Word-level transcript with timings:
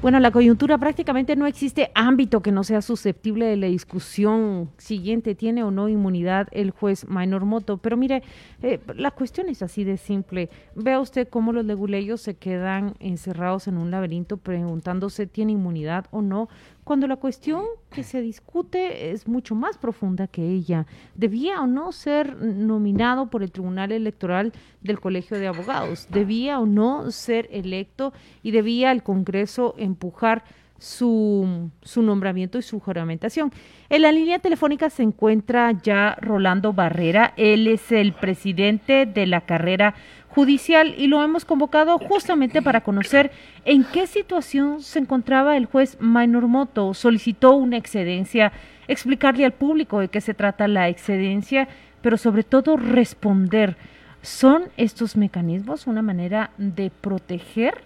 Bueno, 0.00 0.20
la 0.20 0.30
coyuntura 0.30 0.78
prácticamente 0.78 1.34
no 1.34 1.46
existe 1.46 1.90
ámbito 1.92 2.40
que 2.40 2.52
no 2.52 2.62
sea 2.62 2.82
susceptible 2.82 3.46
de 3.46 3.56
la 3.56 3.66
discusión 3.66 4.70
siguiente, 4.78 5.34
tiene 5.34 5.64
o 5.64 5.72
no 5.72 5.88
inmunidad 5.88 6.46
el 6.52 6.70
juez 6.70 7.08
Minor 7.08 7.44
Moto. 7.44 7.78
Pero 7.78 7.96
mire, 7.96 8.22
eh, 8.62 8.78
la 8.94 9.10
cuestión 9.10 9.48
es 9.48 9.60
así 9.60 9.82
de 9.82 9.96
simple. 9.96 10.50
Vea 10.76 11.00
usted 11.00 11.26
cómo 11.28 11.52
los 11.52 11.64
leguleyos 11.64 12.20
se 12.20 12.34
quedan 12.34 12.94
encerrados 13.00 13.66
en 13.66 13.76
un 13.76 13.90
laberinto 13.90 14.36
preguntándose 14.36 15.26
tiene 15.26 15.52
inmunidad 15.52 16.06
o 16.12 16.22
no, 16.22 16.48
cuando 16.88 17.06
la 17.06 17.16
cuestión 17.16 17.64
que 17.90 18.02
se 18.02 18.22
discute 18.22 19.10
es 19.10 19.28
mucho 19.28 19.54
más 19.54 19.76
profunda 19.76 20.26
que 20.26 20.42
ella. 20.42 20.86
¿Debía 21.14 21.60
o 21.60 21.66
no 21.66 21.92
ser 21.92 22.34
nominado 22.40 23.26
por 23.28 23.42
el 23.42 23.52
Tribunal 23.52 23.92
Electoral 23.92 24.54
del 24.80 24.98
Colegio 24.98 25.38
de 25.38 25.48
Abogados? 25.48 26.08
¿Debía 26.10 26.58
o 26.58 26.64
no 26.64 27.10
ser 27.10 27.46
electo 27.52 28.14
y 28.42 28.52
debía 28.52 28.90
el 28.90 29.02
Congreso 29.02 29.74
empujar 29.76 30.44
su, 30.78 31.70
su, 31.82 32.02
nombramiento 32.02 32.58
y 32.58 32.62
su 32.62 32.78
juramentación. 32.80 33.52
En 33.88 34.02
la 34.02 34.12
línea 34.12 34.38
telefónica 34.38 34.90
se 34.90 35.02
encuentra 35.02 35.72
ya 35.82 36.16
Rolando 36.20 36.72
Barrera, 36.72 37.34
él 37.36 37.66
es 37.66 37.90
el 37.90 38.12
presidente 38.12 39.06
de 39.06 39.26
la 39.26 39.40
carrera 39.40 39.94
judicial 40.28 40.94
y 40.96 41.08
lo 41.08 41.22
hemos 41.24 41.44
convocado 41.44 41.98
justamente 41.98 42.62
para 42.62 42.82
conocer 42.82 43.32
en 43.64 43.84
qué 43.84 44.06
situación 44.06 44.82
se 44.82 45.00
encontraba 45.00 45.56
el 45.56 45.66
juez 45.66 45.98
Minor 46.00 46.46
Moto. 46.46 46.94
Solicitó 46.94 47.54
una 47.54 47.76
excedencia, 47.76 48.52
explicarle 48.86 49.44
al 49.44 49.52
público 49.52 49.98
de 49.98 50.08
qué 50.08 50.20
se 50.20 50.34
trata 50.34 50.68
la 50.68 50.88
excedencia, 50.88 51.68
pero 52.02 52.16
sobre 52.16 52.44
todo 52.44 52.76
responder. 52.76 53.76
¿Son 54.22 54.64
estos 54.76 55.16
mecanismos 55.16 55.86
una 55.86 56.02
manera 56.02 56.50
de 56.58 56.90
proteger 56.90 57.82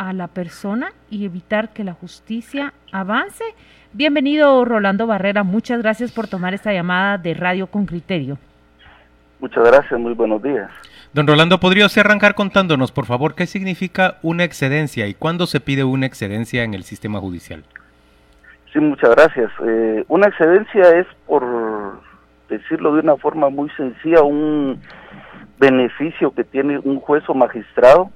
a 0.00 0.14
la 0.14 0.28
persona 0.28 0.92
y 1.10 1.26
evitar 1.26 1.68
que 1.74 1.84
la 1.84 1.92
justicia 1.92 2.72
avance? 2.90 3.44
Bienvenido 3.92 4.64
Rolando 4.64 5.06
Barrera, 5.06 5.42
muchas 5.42 5.82
gracias 5.82 6.10
por 6.10 6.26
tomar 6.26 6.54
esta 6.54 6.72
llamada 6.72 7.18
de 7.18 7.34
Radio 7.34 7.66
con 7.66 7.84
Criterio. 7.84 8.38
Muchas 9.40 9.62
gracias, 9.62 10.00
muy 10.00 10.14
buenos 10.14 10.42
días. 10.42 10.70
Don 11.12 11.26
Rolando, 11.26 11.60
¿podría 11.60 11.84
usted 11.84 12.00
arrancar 12.00 12.34
contándonos, 12.34 12.92
por 12.92 13.04
favor, 13.04 13.34
qué 13.34 13.46
significa 13.46 14.16
una 14.22 14.44
excedencia 14.44 15.06
y 15.06 15.12
cuándo 15.12 15.46
se 15.46 15.60
pide 15.60 15.84
una 15.84 16.06
excedencia 16.06 16.64
en 16.64 16.72
el 16.72 16.84
sistema 16.84 17.20
judicial? 17.20 17.62
Sí, 18.72 18.78
muchas 18.80 19.10
gracias. 19.10 19.50
Eh, 19.66 20.04
una 20.08 20.28
excedencia 20.28 20.96
es, 20.98 21.06
por 21.26 21.44
decirlo 22.48 22.94
de 22.94 23.00
una 23.00 23.16
forma 23.16 23.50
muy 23.50 23.68
sencilla, 23.76 24.22
un 24.22 24.80
beneficio 25.58 26.30
que 26.30 26.44
tiene 26.44 26.78
un 26.78 27.00
juez 27.00 27.22
o 27.28 27.34
magistrado 27.34 28.10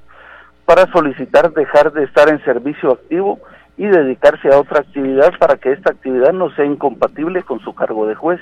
para 0.65 0.91
solicitar 0.93 1.53
dejar 1.53 1.93
de 1.93 2.05
estar 2.05 2.29
en 2.29 2.43
servicio 2.45 2.93
activo 2.93 3.41
y 3.77 3.87
dedicarse 3.87 4.49
a 4.49 4.59
otra 4.59 4.81
actividad 4.81 5.37
para 5.39 5.57
que 5.57 5.73
esta 5.73 5.91
actividad 5.93 6.33
no 6.33 6.55
sea 6.55 6.65
incompatible 6.65 7.43
con 7.43 7.61
su 7.61 7.75
cargo 7.75 8.07
de 8.07 8.15
juez. 8.15 8.41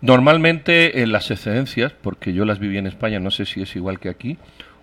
Normalmente 0.00 1.02
en 1.02 1.12
las 1.12 1.30
excedencias, 1.30 1.92
porque 1.92 2.32
yo 2.32 2.44
las 2.44 2.58
viví 2.58 2.78
en 2.78 2.86
España, 2.86 3.20
no 3.20 3.30
sé 3.30 3.44
si 3.44 3.62
es 3.62 3.76
igual 3.76 3.98
que 3.98 4.08
aquí, 4.08 4.38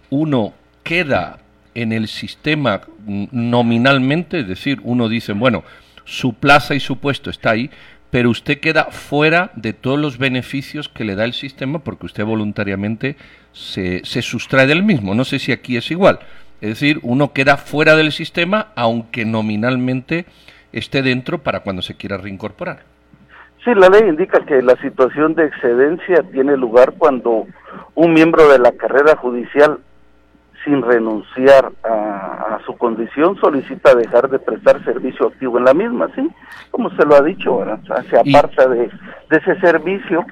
uno 0.09 0.54
queda 0.84 1.39
en 1.73 1.92
el 1.92 2.08
sistema 2.08 2.82
nominalmente, 3.05 4.42
es 4.42 4.48
decir, 4.48 4.80
uno 4.83 5.10
dice, 5.10 5.33
bueno, 5.33 5.64
su 6.04 6.33
plaza 6.33 6.76
y 6.76 6.80
su 6.80 6.99
puesto 6.99 7.30
está 7.30 7.52
ahí, 7.52 7.72
pero 8.10 8.30
usted 8.30 8.60
queda 8.60 8.86
fuera 8.86 9.52
de 9.56 9.73
todos 9.73 10.00
los 10.00 10.18
beneficios 10.18 10.90
que 10.90 11.04
le 11.04 11.16
da 11.16 11.26
el 11.26 11.34
sistema 11.34 11.80
porque 11.80 12.06
usted 12.06 12.26
voluntariamente 12.26 13.16
se, 13.52 14.04
se 14.06 14.22
sustrae 14.22 14.68
del 14.68 14.84
mismo. 14.84 15.14
No 15.14 15.26
sé 15.26 15.40
si 15.40 15.52
aquí 15.52 15.78
es 15.78 15.92
igual. 15.92 16.20
Es 16.62 16.70
decir, 16.70 17.00
uno 17.04 17.34
queda 17.34 17.58
fuera 17.58 17.96
del 17.96 18.12
sistema 18.12 18.67
aunque 18.76 19.26
nominalmente 19.26 20.26
esté 20.72 21.02
dentro 21.02 21.40
para 21.40 21.62
cuando 21.62 21.82
se 21.82 21.96
quiera 21.96 22.17
reincorporar. 22.17 22.80
Sí, 23.64 23.73
la 23.76 23.90
ley 23.90 24.08
indica 24.08 24.46
que 24.46 24.62
la 24.62 24.76
situación 24.78 25.36
de 25.36 25.46
excedencia 25.46 26.23
tiene 26.32 26.56
lugar 26.56 26.94
cuando 26.98 27.48
un 27.96 28.14
miembro 28.14 28.48
de 28.50 28.60
la 28.60 28.72
carrera 28.72 29.17
judicial, 29.17 29.80
sin 30.67 30.82
renunciar 30.82 31.72
a, 31.83 32.60
su 32.66 32.76
condición, 32.76 33.38
solicita 33.39 33.95
dejar 33.95 34.30
de 34.30 34.39
prestar 34.39 34.83
servicio 34.83 35.28
activo 35.28 35.58
en 35.58 35.64
la 35.64 35.73
misma, 35.73 36.10
¿sí? 36.16 36.28
Como 36.70 36.89
se 36.98 37.05
lo 37.05 37.16
ha 37.16 37.22
dicho, 37.22 37.64
se 38.10 38.17
aparta 38.17 38.67
de, 38.67 38.89
ese 39.32 39.60
servicio 39.61 40.26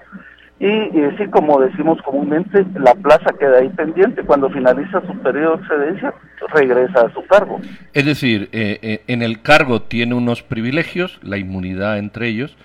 y, 0.59 1.01
así 1.01 1.27
como 1.29 1.61
decimos 1.61 2.01
comúnmente, 2.01 2.65
la 2.73 2.93
plaza 2.95 3.31
queda 3.39 3.59
ahí 3.59 3.69
pendiente. 3.69 4.23
Cuando 4.23 4.49
finaliza 4.49 5.01
su 5.07 5.17
periodo 5.19 5.57
de 5.57 5.63
excedencia, 5.63 6.13
regresa 6.53 7.05
a 7.05 7.13
su 7.13 7.25
cargo. 7.25 7.61
Es 7.93 8.05
decir, 8.05 8.49
eh, 8.51 8.79
eh, 8.81 9.03
en 9.07 9.21
el 9.21 9.41
cargo 9.41 9.83
tiene 9.83 10.15
unos 10.15 10.43
privilegios, 10.43 11.19
la 11.23 11.37
inmunidad 11.37 11.97
entre 11.99 12.27
ellos, 12.27 12.57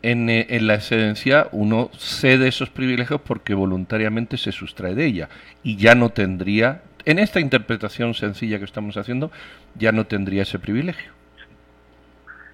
eh, 0.00 0.46
en, 0.48 0.66
la 0.68 0.74
excedencia 0.74 1.48
uno 1.50 1.90
cede 1.98 2.46
esos 2.46 2.70
privilegios 2.70 3.20
porque 3.20 3.54
voluntariamente 3.54 4.36
se 4.36 4.52
sustrae 4.52 4.94
de 4.94 5.06
ella 5.06 5.28
y 5.64 5.76
ya 5.76 5.96
no 5.96 6.10
tendría, 6.10 6.82
en 7.08 7.18
esta 7.18 7.40
interpretación 7.40 8.12
sencilla 8.12 8.58
que 8.58 8.66
estamos 8.66 8.98
haciendo, 8.98 9.30
ya 9.74 9.92
no 9.92 10.04
tendría 10.04 10.42
ese 10.42 10.58
privilegio. 10.58 11.10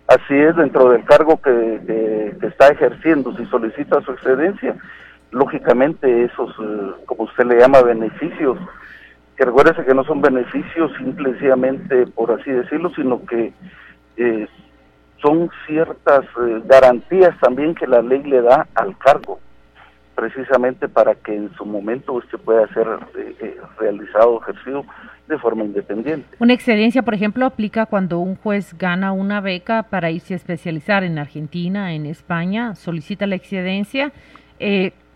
Así 0.06 0.34
es, 0.34 0.54
dentro 0.54 0.90
del 0.90 1.04
cargo 1.04 1.40
que, 1.42 2.36
está 2.40 2.68
ejerciendo, 2.68 3.36
si 3.36 3.44
solicita 3.46 4.00
su 4.02 4.12
excedencia, 4.12 4.76
lógicamente 5.32 6.24
esos, 6.24 6.50
eh, 6.50 6.92
como 7.04 7.24
usted 7.24 7.46
le 7.46 7.58
llama, 7.58 7.82
beneficios, 7.82 8.56
que 9.36 9.44
recuérdese 9.44 9.84
que 9.84 9.94
no 9.94 10.04
son 10.04 10.20
beneficios 10.20 10.92
simplemente 10.98 12.06
por 12.06 12.30
así 12.30 12.52
decirlo, 12.52 12.92
sino 12.94 13.26
que 13.26 13.52
eh, 14.18 14.46
son 15.20 15.50
ciertas 15.66 16.26
eh, 16.46 16.62
garantías 16.66 17.36
también 17.40 17.74
que 17.74 17.88
la 17.88 18.02
ley 18.02 18.22
le 18.22 18.40
da 18.40 18.68
al 18.76 18.96
cargo, 18.98 19.40
precisamente 20.14 20.88
para 20.88 21.14
que 21.14 21.34
en 21.34 21.52
su 21.54 21.64
momento 21.64 22.12
usted 22.14 22.38
pueda 22.38 22.66
ser 22.68 22.86
eh, 23.16 23.34
eh, 23.40 23.56
realizado, 23.78 24.40
ejercido 24.42 24.84
de 25.28 25.38
forma 25.38 25.64
independiente. 25.64 26.36
Una 26.38 26.52
excedencia, 26.52 27.02
por 27.02 27.14
ejemplo, 27.14 27.46
aplica 27.46 27.86
cuando 27.86 28.18
un 28.18 28.36
juez 28.36 28.76
gana 28.78 29.12
una 29.12 29.40
beca 29.40 29.84
para 29.84 30.10
irse 30.10 30.34
a 30.34 30.36
especializar 30.36 31.02
en 31.04 31.18
Argentina, 31.18 31.94
en 31.94 32.06
España, 32.06 32.74
solicita 32.74 33.26
la 33.26 33.34
excedencia, 33.34 34.12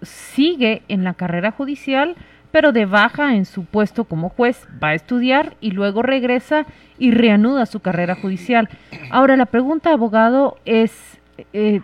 sigue 0.02 0.82
en 0.88 1.04
la 1.04 1.14
carrera 1.14 1.50
judicial, 1.50 2.16
pero 2.50 2.72
de 2.72 2.86
baja 2.86 3.34
en 3.34 3.44
su 3.44 3.64
puesto 3.64 4.04
como 4.04 4.30
juez, 4.30 4.66
va 4.82 4.88
a 4.88 4.94
estudiar 4.94 5.56
y 5.60 5.72
luego 5.72 6.02
regresa 6.02 6.66
y 6.98 7.10
reanuda 7.10 7.66
su 7.66 7.80
carrera 7.80 8.14
judicial. 8.14 8.68
Ahora, 9.10 9.36
la 9.36 9.46
pregunta, 9.46 9.92
abogado, 9.92 10.56
es, 10.64 11.20
eh, 11.52 11.80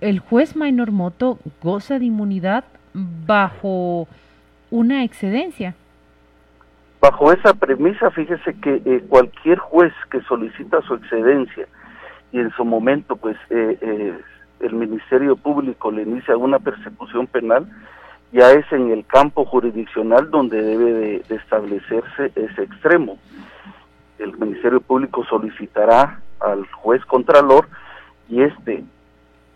¿el 0.00 0.20
juez 0.20 0.56
Minor 0.56 0.92
Moto 0.92 1.38
goza 1.62 1.98
de 1.98 2.06
inmunidad 2.06 2.64
bajo 2.94 4.08
una 4.70 5.04
excedencia? 5.04 5.74
Bajo 7.00 7.32
esa 7.32 7.54
premisa, 7.54 8.10
fíjese 8.10 8.54
que 8.60 8.82
eh, 8.84 9.04
cualquier 9.08 9.58
juez 9.58 9.92
que 10.10 10.20
solicita 10.22 10.82
su 10.82 10.94
excedencia 10.94 11.66
y 12.32 12.40
en 12.40 12.50
su 12.52 12.64
momento, 12.64 13.16
pues, 13.16 13.36
eh, 13.50 14.18
el 14.60 14.72
Ministerio 14.72 15.36
Público 15.36 15.90
le 15.90 16.02
inicia 16.02 16.36
una 16.36 16.58
persecución 16.58 17.26
penal, 17.26 17.66
ya 18.32 18.50
es 18.50 18.70
en 18.72 18.90
el 18.90 19.06
campo 19.06 19.44
jurisdiccional 19.44 20.30
donde 20.30 20.60
debe 20.60 20.92
de, 20.92 21.24
establecerse 21.36 22.32
ese 22.34 22.62
extremo. 22.62 23.18
El 24.18 24.36
Ministerio 24.36 24.80
Público 24.80 25.24
solicitará 25.24 26.20
al 26.40 26.66
juez 26.72 27.04
contralor 27.06 27.68
y 28.28 28.42
este, 28.42 28.84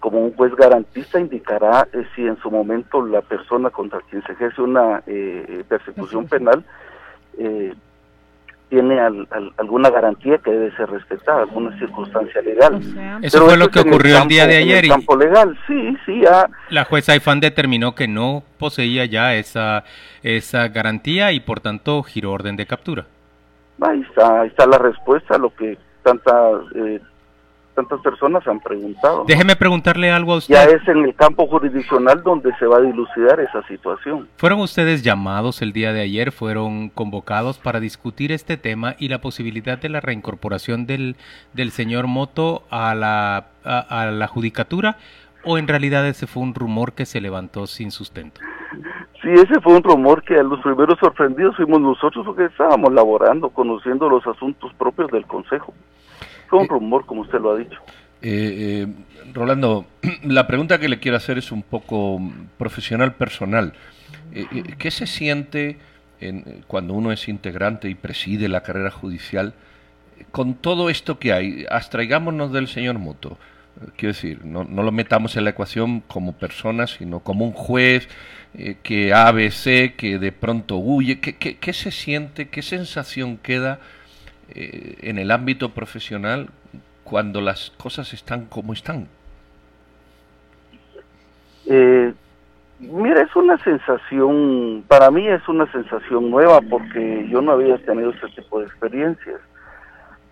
como 0.03 0.19
un 0.19 0.35
juez 0.35 0.53
garantista, 0.57 1.21
indicará 1.21 1.87
eh, 1.93 2.05
si 2.17 2.27
en 2.27 2.37
su 2.39 2.51
momento 2.51 3.07
la 3.07 3.21
persona 3.23 3.71
contra 3.71 4.01
quien 4.11 4.21
se 4.25 4.33
ejerce 4.33 4.61
una 4.61 5.01
eh, 5.07 5.63
persecución 5.69 6.27
penal 6.27 6.65
eh, 7.39 7.73
tiene 8.69 8.99
alguna 9.59 9.91
garantía 9.91 10.39
que 10.39 10.51
debe 10.51 10.75
ser 10.75 10.91
respetada, 10.91 11.43
alguna 11.43 11.79
circunstancia 11.79 12.43
legal. 12.43 12.81
eso 13.23 13.45
fue 13.45 13.57
lo 13.57 13.69
que 13.69 13.79
ocurrió 13.79 14.21
el, 14.21 14.29
día 14.29 14.49
de 14.49 14.57
ayer. 14.57 14.79
En 14.79 14.85
el 14.87 14.91
campo 14.91 15.15
legal, 15.15 15.57
sí, 15.69 15.97
sí. 16.05 16.23
La 16.71 16.85
jueza 16.85 17.15
Ifan 17.15 17.39
determinó 17.39 17.95
que 17.95 18.09
no 18.09 18.43
poseía 18.59 19.05
ya 19.05 19.37
esa, 19.37 19.85
esa 20.25 20.67
garantía 20.67 21.31
y 21.31 21.39
por 21.39 21.61
tanto 21.61 22.03
giró 22.03 22.33
orden 22.33 22.57
de 22.57 22.67
captura. 22.67 23.07
Ahí 23.81 24.01
está, 24.01 24.41
ahí 24.41 24.49
está 24.49 24.67
la 24.67 24.79
respuesta 24.79 25.37
a 25.37 25.39
lo 25.39 25.55
que 25.55 25.79
tanta 26.03 26.33
eh, 26.75 27.01
tantas 27.75 28.01
personas 28.01 28.47
han 28.47 28.61
preguntado. 28.61 29.25
Déjeme 29.27 29.57
preguntarle 29.57 30.11
algo 30.11 30.35
a 30.35 30.37
usted. 30.37 30.55
Ya 30.55 30.65
es 30.65 30.87
en 30.89 31.05
el 31.05 31.15
campo 31.15 31.47
jurisdiccional 31.47 32.23
donde 32.23 32.55
se 32.59 32.67
va 32.67 32.79
a 32.79 32.81
dilucidar 32.81 33.41
esa 33.41 33.67
situación. 33.67 34.29
¿Fueron 34.37 34.61
ustedes 34.61 35.03
llamados 35.03 35.63
el 35.63 35.73
día 35.73 35.93
de 35.93 36.01
ayer? 36.01 36.33
¿Fueron 36.33 36.89
convocados 36.89 37.59
para 37.59 37.81
discutir 37.81 38.33
este 38.33 38.57
tema 38.57 38.95
y 38.99 39.09
la 39.09 39.21
posibilidad 39.21 39.79
de 39.79 39.89
la 39.89 40.01
reincorporación 40.01 40.87
del, 40.87 41.17
del 41.53 41.71
señor 41.71 42.07
Moto 42.07 42.65
a 42.71 42.95
la, 42.95 43.47
a 43.65 44.07
la 44.07 44.27
judicatura? 44.27 44.97
¿O 45.45 45.59
en 45.59 45.67
realidad 45.67 46.07
ese 46.07 46.27
fue 46.27 46.43
un 46.43 46.55
rumor 46.55 46.93
que 46.93 47.07
se 47.07 47.21
levantó 47.21 47.67
sin 47.67 47.91
sustento? 47.91 48.41
Sí, 49.23 49.29
ese 49.31 49.61
fue 49.61 49.77
un 49.77 49.83
rumor 49.83 50.23
que 50.25 50.37
a 50.37 50.43
los 50.43 50.61
primeros 50.61 50.99
sorprendidos 50.99 51.57
fuimos 51.57 51.81
nosotros 51.81 52.27
porque 52.27 52.47
estábamos 52.47 52.93
laborando, 52.93 53.51
conociendo 53.51 54.09
los 54.09 54.27
asuntos 54.27 54.73
propios 54.75 55.11
del 55.13 55.25
Consejo. 55.27 55.73
Fue 56.53 56.59
un 56.59 56.67
eh, 56.67 56.69
rumor, 56.69 57.07
como 57.07 57.23
usted 57.23 57.41
lo 57.41 57.53
ha 57.53 57.59
dicho. 57.59 57.81
Eh, 58.21 58.85
eh, 58.85 58.87
Rolando, 59.33 59.87
la 60.23 60.47
pregunta 60.47 60.79
que 60.79 60.91
le 60.91 60.99
quiero 60.99 61.17
hacer 61.17 61.39
es 61.39 61.51
un 61.51 61.63
poco 61.63 62.21
profesional, 62.59 63.15
personal. 63.15 63.73
¿Qué 64.79 64.91
se 64.91 65.07
siente 65.07 65.79
cuando 66.67 66.93
uno 66.93 67.11
es 67.11 67.29
integrante 67.29 67.89
y 67.89 67.95
preside 67.95 68.49
la 68.49 68.63
carrera 68.63 68.91
judicial 68.91 69.55
con 70.31 70.55
todo 70.55 70.91
esto 70.91 71.19
que 71.19 71.33
hay? 71.33 71.65
Abstraigámonos 71.71 72.53
del 72.53 72.69
señor 72.69 72.99
Moto. 72.99 73.39
Quiero 73.97 74.13
decir, 74.13 74.45
no, 74.45 74.65
no, 74.65 74.83
lo 74.83 74.93
metamos 74.93 75.37
en 75.37 75.45
la 75.45 75.51
ecuación 75.51 76.01
como 76.01 76.35
persona, 76.35 76.87
sino 76.87 77.21
como 77.21 77.47
un 77.47 77.53
juez 77.53 78.09
que 78.83 79.15
ABC, 79.15 79.97
que 79.97 80.19
de 80.19 80.33
pronto 80.33 80.77
huye. 80.77 81.19
¿Qué, 81.21 81.35
qué, 81.37 81.73
se 81.73 81.91
siente, 81.91 82.49
qué 82.49 82.61
sensación 82.61 83.39
queda 83.39 83.81
eh, 84.55 84.99
en 85.03 85.19
el 85.19 85.31
ámbito 85.31 85.71
profesional 85.71 86.49
cuando 87.05 87.41
las 87.41 87.71
cosas 87.77 88.13
están 88.13 88.47
como 88.47 88.73
están? 88.73 89.09
Eh, 91.67 92.13
mira, 92.81 93.23
es 93.23 93.35
una 93.37 93.59
sensación, 93.63 94.85
para 94.89 95.11
mí 95.11 95.27
es 95.27 95.47
una 95.49 95.71
sensación 95.73 96.31
nueva 96.31 96.61
porque 96.61 97.27
yo 97.29 97.41
no 97.41 97.53
había 97.53 97.79
tenido 97.79 98.11
este 98.11 98.29
tipo 98.43 98.61
de 98.61 98.67
experiencias. 98.67 99.41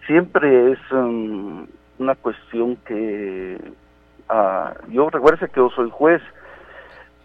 Siempre 0.06 0.72
es 0.72 0.78
um, 0.92 1.66
una 1.98 2.14
cuestión 2.14 2.76
que 2.86 3.58
uh, 4.28 4.90
yo 4.90 5.10
recuerde 5.10 5.48
que 5.48 5.56
yo 5.60 5.70
soy 5.70 5.90
juez 5.90 6.22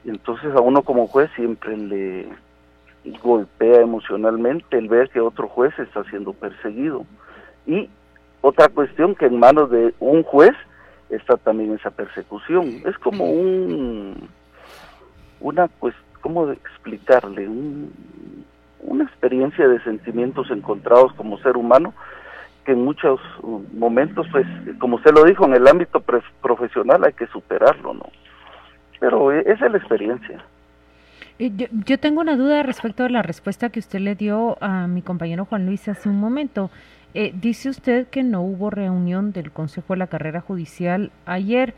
entonces 0.05 0.53
a 0.55 0.61
uno 0.61 0.83
como 0.83 1.07
juez 1.07 1.29
siempre 1.35 1.75
le 1.75 2.27
golpea 3.23 3.81
emocionalmente 3.81 4.77
el 4.77 4.87
ver 4.87 5.09
que 5.09 5.19
otro 5.19 5.47
juez 5.47 5.77
está 5.79 6.03
siendo 6.05 6.33
perseguido. 6.33 7.05
Y 7.65 7.89
otra 8.41 8.67
cuestión 8.69 9.15
que 9.15 9.25
en 9.25 9.39
manos 9.39 9.69
de 9.69 9.93
un 9.99 10.23
juez 10.23 10.53
está 11.09 11.37
también 11.37 11.73
esa 11.73 11.91
persecución. 11.91 12.81
Es 12.85 12.97
como 12.99 13.25
un, 13.25 14.29
una, 15.39 15.67
pues, 15.67 15.95
¿cómo 16.21 16.51
explicarle? 16.51 17.49
una 18.87 19.03
experiencia 19.03 19.67
de 19.67 19.81
sentimientos 19.81 20.51
encontrados 20.51 21.11
como 21.13 21.39
ser 21.39 21.57
humano 21.57 21.93
que 22.65 22.73
en 22.73 22.85
muchos 22.85 23.19
momentos, 23.73 24.27
pues, 24.31 24.45
como 24.79 24.97
usted 24.97 25.11
lo 25.11 25.23
dijo, 25.23 25.45
en 25.45 25.55
el 25.55 25.67
ámbito 25.67 26.03
profesional 26.41 27.03
hay 27.03 27.13
que 27.13 27.27
superarlo, 27.27 27.93
¿no? 27.95 28.05
pero 28.99 29.31
e, 29.31 29.41
esa 29.41 29.65
es 29.67 29.71
la 29.71 29.77
experiencia. 29.77 30.43
Yo, 31.37 31.67
yo, 31.85 31.99
tengo 31.99 32.21
una 32.21 32.37
duda 32.37 32.63
respecto 32.63 33.03
a 33.03 33.09
la 33.09 33.21
respuesta 33.21 33.69
que 33.69 33.79
usted 33.79 33.99
le 33.99 34.15
dio 34.15 34.57
a 34.61 34.87
mi 34.87 35.01
compañero 35.01 35.45
Juan 35.45 35.65
Luis 35.65 35.87
hace 35.87 36.07
un 36.07 36.19
momento. 36.19 36.69
Eh, 37.13 37.33
dice 37.33 37.69
usted 37.69 38.07
que 38.07 38.23
no 38.23 38.41
hubo 38.41 38.69
reunión 38.69 39.31
del 39.31 39.51
Consejo 39.51 39.93
de 39.93 39.99
la 39.99 40.07
Carrera 40.07 40.41
Judicial 40.41 41.11
ayer, 41.25 41.73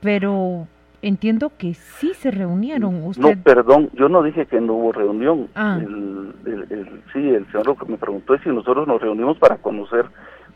pero 0.00 0.66
entiendo 1.02 1.52
que 1.56 1.74
sí 1.74 2.12
se 2.14 2.30
reunieron. 2.30 3.00
No, 3.16 3.32
perdón, 3.42 3.90
yo 3.94 4.08
no 4.08 4.22
dije 4.22 4.46
que 4.46 4.60
no 4.60 4.74
hubo 4.74 4.92
reunión. 4.92 5.48
Ah. 5.54 5.78
El, 5.80 6.32
sí, 7.12 7.28
el 7.30 7.46
señor 7.52 7.76
que 7.78 7.86
me 7.86 7.98
preguntó 7.98 8.34
es 8.34 8.42
si 8.42 8.48
nosotros 8.48 8.86
nos 8.86 9.00
reunimos 9.00 9.38
para 9.38 9.56
conocer 9.56 10.06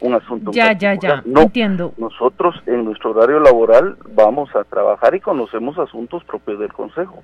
un 0.01 0.15
asunto. 0.15 0.51
Ya, 0.53 0.73
ya, 0.73 0.95
ya, 0.95 1.23
no, 1.25 1.43
entiendo. 1.43 1.95
Nosotros 1.97 2.57
en 2.67 2.85
nuestro 2.85 3.13
horario 3.13 3.41
laboral 3.41 3.97
vamos 4.15 4.55
a 4.55 4.65
trabajar 4.65 5.15
y 5.15 5.21
conocemos 5.21 5.79
asuntos 5.79 6.25
propios 6.25 6.59
del 6.59 6.73
Consejo. 6.73 7.23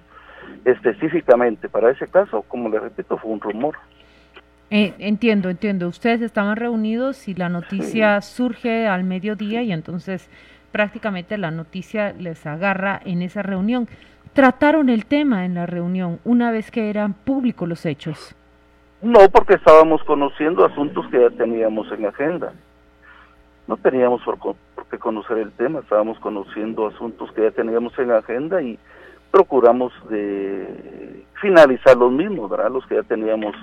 Específicamente 0.65 1.69
para 1.69 1.91
ese 1.91 2.07
caso, 2.07 2.43
como 2.43 2.69
le 2.69 2.79
repito, 2.79 3.17
fue 3.17 3.31
un 3.31 3.41
rumor. 3.41 3.77
Eh, 4.71 4.95
entiendo, 4.99 5.51
entiendo. 5.51 5.89
Ustedes 5.89 6.21
estaban 6.23 6.57
reunidos 6.57 7.27
y 7.29 7.35
la 7.35 7.49
noticia 7.49 8.21
surge 8.21 8.87
al 8.87 9.05
mediodía 9.05 9.63
y 9.63 9.73
entonces 9.73 10.31
prácticamente 10.71 11.37
la 11.39 11.51
noticia 11.51 12.13
les 12.13 12.47
agarra 12.47 13.01
en 13.05 13.23
esa 13.23 13.43
reunión. 13.43 13.89
¿Trataron 14.33 14.89
el 14.89 15.07
tema 15.07 15.45
en 15.45 15.55
la 15.55 15.67
reunión 15.67 16.21
una 16.25 16.53
vez 16.53 16.71
que 16.71 16.89
eran 16.89 17.15
públicos 17.15 17.69
los 17.69 17.85
hechos? 17.85 18.35
No, 19.03 19.19
porque 19.33 19.55
estábamos 19.55 20.05
conociendo 20.05 20.65
asuntos 20.65 21.07
que 21.11 21.21
ya 21.21 21.31
teníamos 21.31 21.91
en 21.91 22.07
agenda. 22.07 22.53
No 23.67 23.77
teníamos 23.77 24.23
por, 24.23 24.57
qué 24.91 24.99
conocer 24.99 25.39
el 25.39 25.53
tema, 25.53 25.81
estábamos 25.81 26.19
conociendo 26.21 26.87
asuntos 26.87 27.33
que 27.33 27.43
ya 27.43 27.51
teníamos 27.51 27.99
en 27.99 28.13
agenda 28.13 28.63
y 28.63 28.79
procuramos 29.31 29.93
de 30.09 31.25
finalizar 31.41 31.97
los 31.97 32.13
mismos. 32.13 32.51
Los 32.71 32.87
que 32.87 32.97
ya 32.97 33.03
teníamos 33.03 33.55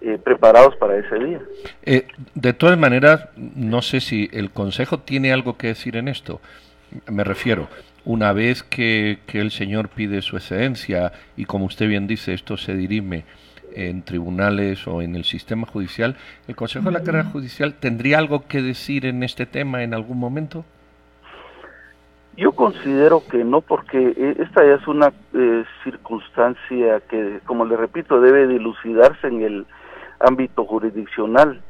eh, 0.00 0.18
preparados 0.22 0.74
para 0.76 0.96
ese 0.96 1.18
día. 1.18 1.40
Eh, 1.84 2.08
de 2.34 2.52
todas 2.52 2.78
maneras, 2.78 3.28
no 3.36 3.82
sé 3.82 4.00
si 4.00 4.28
el 4.32 4.50
Consejo 4.50 4.98
tiene 4.98 5.32
algo 5.32 5.56
que 5.56 5.68
decir 5.68 5.96
en 5.96 6.08
esto. 6.08 6.40
Me 7.08 7.24
refiero, 7.24 7.68
una 8.04 8.32
vez 8.32 8.62
que, 8.62 9.20
que 9.26 9.40
el 9.40 9.50
señor 9.50 9.88
pide 9.88 10.20
su 10.22 10.36
excedencia 10.36 11.12
y 11.36 11.44
como 11.44 11.66
usted 11.66 11.88
bien 11.88 12.06
dice, 12.06 12.34
esto 12.34 12.56
se 12.56 12.74
dirime 12.74 13.24
en 13.74 14.02
tribunales 14.02 14.86
o 14.86 15.02
en 15.02 15.14
el 15.14 15.24
sistema 15.24 15.66
judicial, 15.66 16.16
¿el 16.48 16.56
Consejo 16.56 16.86
de 16.86 16.92
la 16.92 17.04
Carrera 17.04 17.30
Judicial 17.30 17.74
tendría 17.74 18.18
algo 18.18 18.46
que 18.46 18.60
decir 18.60 19.06
en 19.06 19.22
este 19.22 19.46
tema 19.46 19.82
en 19.82 19.94
algún 19.94 20.18
momento? 20.18 20.64
Yo 22.36 22.52
considero 22.52 23.22
que 23.30 23.44
no, 23.44 23.60
porque 23.60 24.14
eh, 24.16 24.36
esta 24.38 24.64
es 24.64 24.86
una 24.88 25.12
eh, 25.34 25.64
circunstancia 25.84 27.00
que, 27.00 27.40
como 27.44 27.64
le 27.64 27.76
repito, 27.76 28.20
debe 28.20 28.46
dilucidarse 28.46 29.26
en 29.26 29.42
el 29.42 29.66
ámbito 30.20 30.64
jurisdiccional 30.64 31.60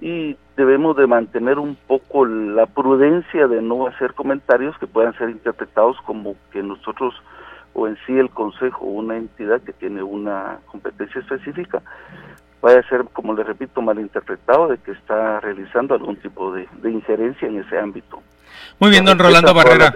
y 0.00 0.36
debemos 0.56 0.96
de 0.96 1.06
mantener 1.06 1.58
un 1.58 1.76
poco 1.86 2.26
la 2.26 2.66
prudencia 2.66 3.46
de 3.46 3.62
no 3.62 3.86
hacer 3.86 4.12
comentarios 4.12 4.76
que 4.78 4.86
puedan 4.86 5.16
ser 5.16 5.30
interpretados 5.30 5.96
como 6.02 6.36
que 6.52 6.62
nosotros 6.62 7.14
o 7.76 7.86
en 7.86 7.96
sí 8.06 8.18
el 8.18 8.30
consejo, 8.30 8.86
una 8.86 9.18
entidad 9.18 9.60
que 9.60 9.74
tiene 9.74 10.02
una 10.02 10.60
competencia 10.66 11.20
específica, 11.20 11.82
vaya 12.62 12.80
a 12.80 12.88
ser, 12.88 13.04
como 13.12 13.34
le 13.34 13.44
repito, 13.44 13.82
malinterpretado 13.82 14.68
de 14.68 14.78
que 14.78 14.92
está 14.92 15.40
realizando 15.40 15.94
algún 15.94 16.16
tipo 16.16 16.52
de, 16.52 16.66
injerencia 16.84 17.46
en 17.46 17.58
ese 17.58 17.78
ámbito. 17.78 18.22
Muy 18.78 18.90
bien, 18.90 19.04
don 19.04 19.18
Rolando 19.18 19.54
Barrera. 19.54 19.94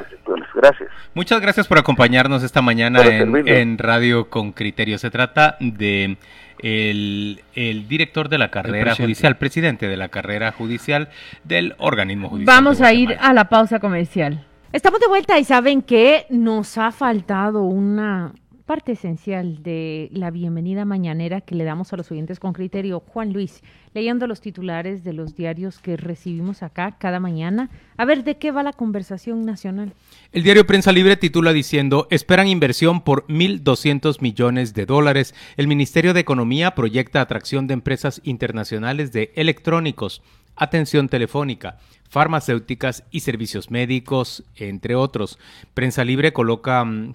Gracias. 0.54 0.90
Muchas 1.14 1.40
gracias 1.40 1.66
por 1.66 1.78
acompañarnos 1.78 2.42
esta 2.42 2.62
mañana 2.62 3.02
en, 3.04 3.78
Radio 3.78 4.30
con 4.30 4.52
Criterio. 4.52 4.96
Se 4.98 5.10
trata 5.10 5.56
de 5.58 6.16
el, 6.60 7.40
director 7.88 8.28
de 8.28 8.38
la 8.38 8.50
carrera 8.50 8.94
judicial, 8.94 9.36
presidente 9.36 9.88
de 9.88 9.96
la 9.96 10.08
carrera 10.08 10.52
judicial 10.52 11.08
del 11.44 11.74
organismo 11.78 12.28
judicial. 12.28 12.54
Vamos 12.54 12.80
a 12.80 12.92
ir 12.92 13.16
a 13.20 13.32
la 13.32 13.48
pausa 13.48 13.80
comercial. 13.80 14.44
Estamos 14.72 15.00
de 15.00 15.08
vuelta 15.08 15.38
y 15.38 15.44
saben 15.44 15.82
que 15.82 16.26
nos 16.30 16.78
ha 16.78 16.92
faltado 16.92 17.62
una 17.62 18.32
parte 18.70 18.92
esencial 18.92 19.64
de 19.64 20.08
la 20.12 20.30
bienvenida 20.30 20.84
mañanera 20.84 21.40
que 21.40 21.56
le 21.56 21.64
damos 21.64 21.92
a 21.92 21.96
los 21.96 22.08
oyentes 22.12 22.38
con 22.38 22.52
criterio. 22.52 23.00
Juan 23.00 23.32
Luis, 23.32 23.64
leyendo 23.94 24.28
los 24.28 24.40
titulares 24.40 25.02
de 25.02 25.12
los 25.12 25.34
diarios 25.34 25.80
que 25.80 25.96
recibimos 25.96 26.62
acá 26.62 26.96
cada 26.96 27.18
mañana. 27.18 27.68
A 27.96 28.04
ver, 28.04 28.22
¿de 28.22 28.36
qué 28.38 28.52
va 28.52 28.62
la 28.62 28.72
conversación 28.72 29.44
nacional? 29.44 29.92
El 30.30 30.44
diario 30.44 30.68
Prensa 30.68 30.92
Libre 30.92 31.16
titula 31.16 31.52
diciendo, 31.52 32.06
esperan 32.10 32.46
inversión 32.46 33.00
por 33.00 33.26
1.200 33.26 34.20
millones 34.20 34.72
de 34.72 34.86
dólares. 34.86 35.34
El 35.56 35.66
Ministerio 35.66 36.14
de 36.14 36.20
Economía 36.20 36.76
proyecta 36.76 37.20
atracción 37.20 37.66
de 37.66 37.74
empresas 37.74 38.20
internacionales 38.22 39.10
de 39.10 39.32
electrónicos 39.34 40.22
atención 40.60 41.08
telefónica, 41.08 41.78
farmacéuticas 42.08 43.04
y 43.10 43.20
servicios 43.20 43.70
médicos, 43.70 44.44
entre 44.56 44.94
otros. 44.94 45.38
Prensa 45.74 46.04
Libre 46.04 46.32
coloca 46.32 46.84
mm, 46.84 47.14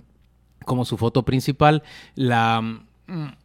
como 0.66 0.86
su 0.86 0.98
foto 0.98 1.24
principal 1.24 1.84
la, 2.16 2.82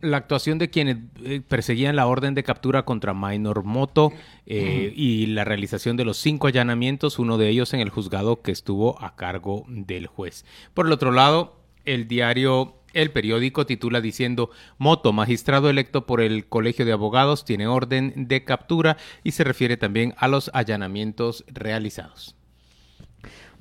la 0.00 0.16
actuación 0.16 0.58
de 0.58 0.70
quienes 0.70 0.98
eh, 1.22 1.40
perseguían 1.46 1.96
la 1.96 2.06
orden 2.06 2.34
de 2.34 2.42
captura 2.42 2.84
contra 2.84 3.14
Minor 3.14 3.64
Moto 3.64 4.12
eh, 4.46 4.92
y 4.96 5.26
la 5.26 5.44
realización 5.44 5.96
de 5.96 6.04
los 6.04 6.16
cinco 6.16 6.46
allanamientos, 6.46 7.18
uno 7.18 7.38
de 7.38 7.48
ellos 7.48 7.74
en 7.74 7.80
el 7.80 7.90
juzgado 7.90 8.42
que 8.42 8.52
estuvo 8.52 9.00
a 9.02 9.16
cargo 9.16 9.64
del 9.68 10.06
juez. 10.06 10.44
Por 10.74 10.86
el 10.86 10.92
otro 10.92 11.12
lado, 11.12 11.60
el 11.84 12.08
diario 12.08 12.76
el 12.92 13.12
periódico 13.12 13.66
titula 13.66 14.00
diciendo 14.00 14.50
Moto, 14.78 15.12
magistrado 15.12 15.70
electo 15.70 16.06
por 16.06 16.20
el 16.20 16.46
Colegio 16.46 16.84
de 16.84 16.92
Abogados, 16.92 17.44
tiene 17.44 17.66
orden 17.66 18.26
de 18.28 18.44
captura 18.44 18.96
y 19.22 19.32
se 19.32 19.44
refiere 19.44 19.76
también 19.76 20.14
a 20.16 20.26
los 20.26 20.50
allanamientos 20.54 21.44
realizados. 21.48 22.34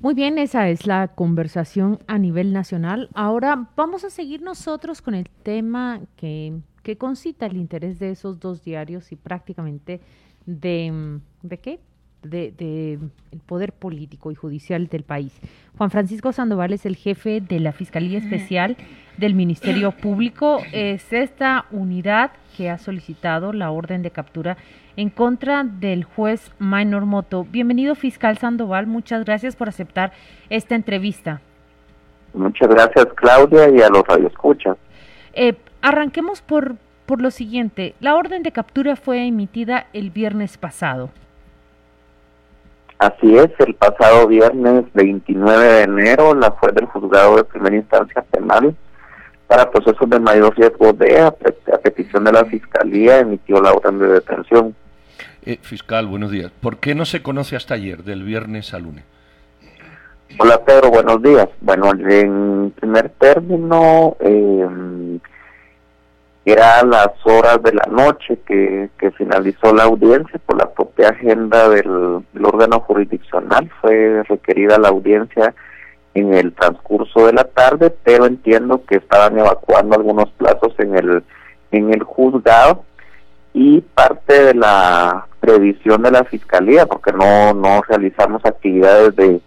Muy 0.00 0.14
bien, 0.14 0.38
esa 0.38 0.66
es 0.70 0.86
la 0.86 1.08
conversación 1.08 1.98
a 2.06 2.16
nivel 2.16 2.54
nacional. 2.54 3.10
Ahora 3.12 3.68
vamos 3.76 4.02
a 4.02 4.08
seguir 4.08 4.40
nosotros 4.40 5.02
con 5.02 5.14
el 5.14 5.28
tema 5.28 6.00
que, 6.16 6.54
que 6.82 6.96
concita 6.96 7.44
el 7.44 7.58
interés 7.58 7.98
de 7.98 8.10
esos 8.10 8.40
dos 8.40 8.64
diarios 8.64 9.12
y 9.12 9.16
prácticamente 9.16 10.00
de, 10.46 11.20
¿de 11.42 11.58
qué? 11.58 11.80
de, 12.22 12.52
de, 12.56 12.98
el 13.30 13.40
poder 13.40 13.72
político 13.72 14.30
y 14.30 14.34
judicial 14.34 14.86
del 14.88 15.04
país. 15.04 15.32
Juan 15.76 15.90
Francisco 15.90 16.32
Sandoval 16.32 16.72
es 16.72 16.86
el 16.86 16.96
jefe 16.96 17.40
de 17.40 17.60
la 17.60 17.72
Fiscalía 17.72 18.18
Especial 18.18 18.76
del 19.16 19.34
Ministerio 19.34 19.92
Público. 19.92 20.60
Es 20.72 21.12
esta 21.12 21.66
unidad 21.70 22.32
que 22.56 22.70
ha 22.70 22.78
solicitado 22.78 23.52
la 23.52 23.70
orden 23.70 24.02
de 24.02 24.10
captura 24.10 24.56
en 25.00 25.08
contra 25.08 25.64
del 25.64 26.04
juez 26.04 26.52
Minor 26.58 27.06
Moto. 27.06 27.46
Bienvenido, 27.50 27.94
fiscal 27.94 28.36
Sandoval. 28.36 28.86
Muchas 28.86 29.24
gracias 29.24 29.56
por 29.56 29.66
aceptar 29.66 30.12
esta 30.50 30.74
entrevista. 30.74 31.40
Muchas 32.34 32.68
gracias, 32.68 33.06
Claudia, 33.14 33.70
y 33.70 33.80
a 33.80 33.88
los 33.88 34.06
radioescuchas. 34.06 34.76
Eh, 35.32 35.56
arranquemos 35.80 36.42
por, 36.42 36.74
por 37.06 37.22
lo 37.22 37.30
siguiente. 37.30 37.94
La 38.00 38.14
orden 38.14 38.42
de 38.42 38.52
captura 38.52 38.94
fue 38.94 39.26
emitida 39.26 39.86
el 39.94 40.10
viernes 40.10 40.58
pasado. 40.58 41.08
Así 42.98 43.38
es, 43.38 43.48
el 43.60 43.74
pasado 43.76 44.26
viernes 44.26 44.84
29 44.92 45.64
de 45.64 45.82
enero, 45.84 46.34
la 46.34 46.50
juez 46.50 46.74
del 46.74 46.84
juzgado 46.84 47.36
de 47.36 47.44
primera 47.44 47.76
instancia 47.76 48.20
penal 48.30 48.76
para 49.46 49.70
procesos 49.70 50.08
de 50.10 50.20
mayor 50.20 50.54
riesgo 50.58 50.92
de, 50.92 51.20
a, 51.22 51.30
petición 51.82 52.22
de 52.22 52.32
la 52.32 52.44
Fiscalía, 52.44 53.18
emitió 53.18 53.62
la 53.62 53.72
orden 53.72 53.98
de 53.98 54.06
detención. 54.06 54.76
Eh, 55.46 55.58
fiscal, 55.62 56.06
buenos 56.06 56.30
días. 56.30 56.52
¿Por 56.60 56.78
qué 56.78 56.94
no 56.94 57.04
se 57.04 57.22
conoce 57.22 57.56
hasta 57.56 57.74
ayer, 57.74 58.04
del 58.04 58.22
viernes 58.24 58.74
al 58.74 58.82
lunes? 58.82 59.04
Hola 60.38 60.62
Pedro, 60.64 60.90
buenos 60.90 61.22
días. 61.22 61.48
Bueno, 61.60 61.90
en 61.92 62.72
primer 62.78 63.08
término, 63.18 64.16
eh, 64.20 64.68
era 66.44 66.80
a 66.80 66.84
las 66.84 67.10
horas 67.24 67.62
de 67.62 67.72
la 67.72 67.86
noche 67.90 68.38
que, 68.46 68.90
finalizó 69.16 69.74
la 69.74 69.84
audiencia 69.84 70.40
por 70.46 70.58
la 70.58 70.70
propia 70.70 71.08
agenda 71.08 71.68
del, 71.68 72.24
órgano 72.42 72.80
jurisdiccional. 72.80 73.70
Fue 73.80 74.22
requerida 74.24 74.78
la 74.78 74.88
audiencia 74.88 75.54
en 76.14 76.34
el 76.34 76.52
transcurso 76.52 77.26
de 77.26 77.32
la 77.32 77.44
tarde, 77.44 77.94
pero 78.04 78.26
entiendo 78.26 78.84
que 78.84 78.96
estaban 78.96 79.38
evacuando 79.38 79.96
algunos 79.96 80.30
plazos 80.32 80.74
en 80.78 80.96
el, 80.96 81.22
en 81.72 81.92
el 81.92 82.02
juzgado 82.02 82.84
y 83.52 83.80
parte 83.80 84.44
de 84.44 84.54
la 84.54 85.26
previsión 85.50 86.02
de 86.02 86.10
la 86.10 86.24
fiscalía, 86.24 86.86
porque 86.86 87.12
no, 87.12 87.52
no 87.54 87.82
realizamos 87.88 88.44
actividades 88.44 89.16
de, 89.16 89.40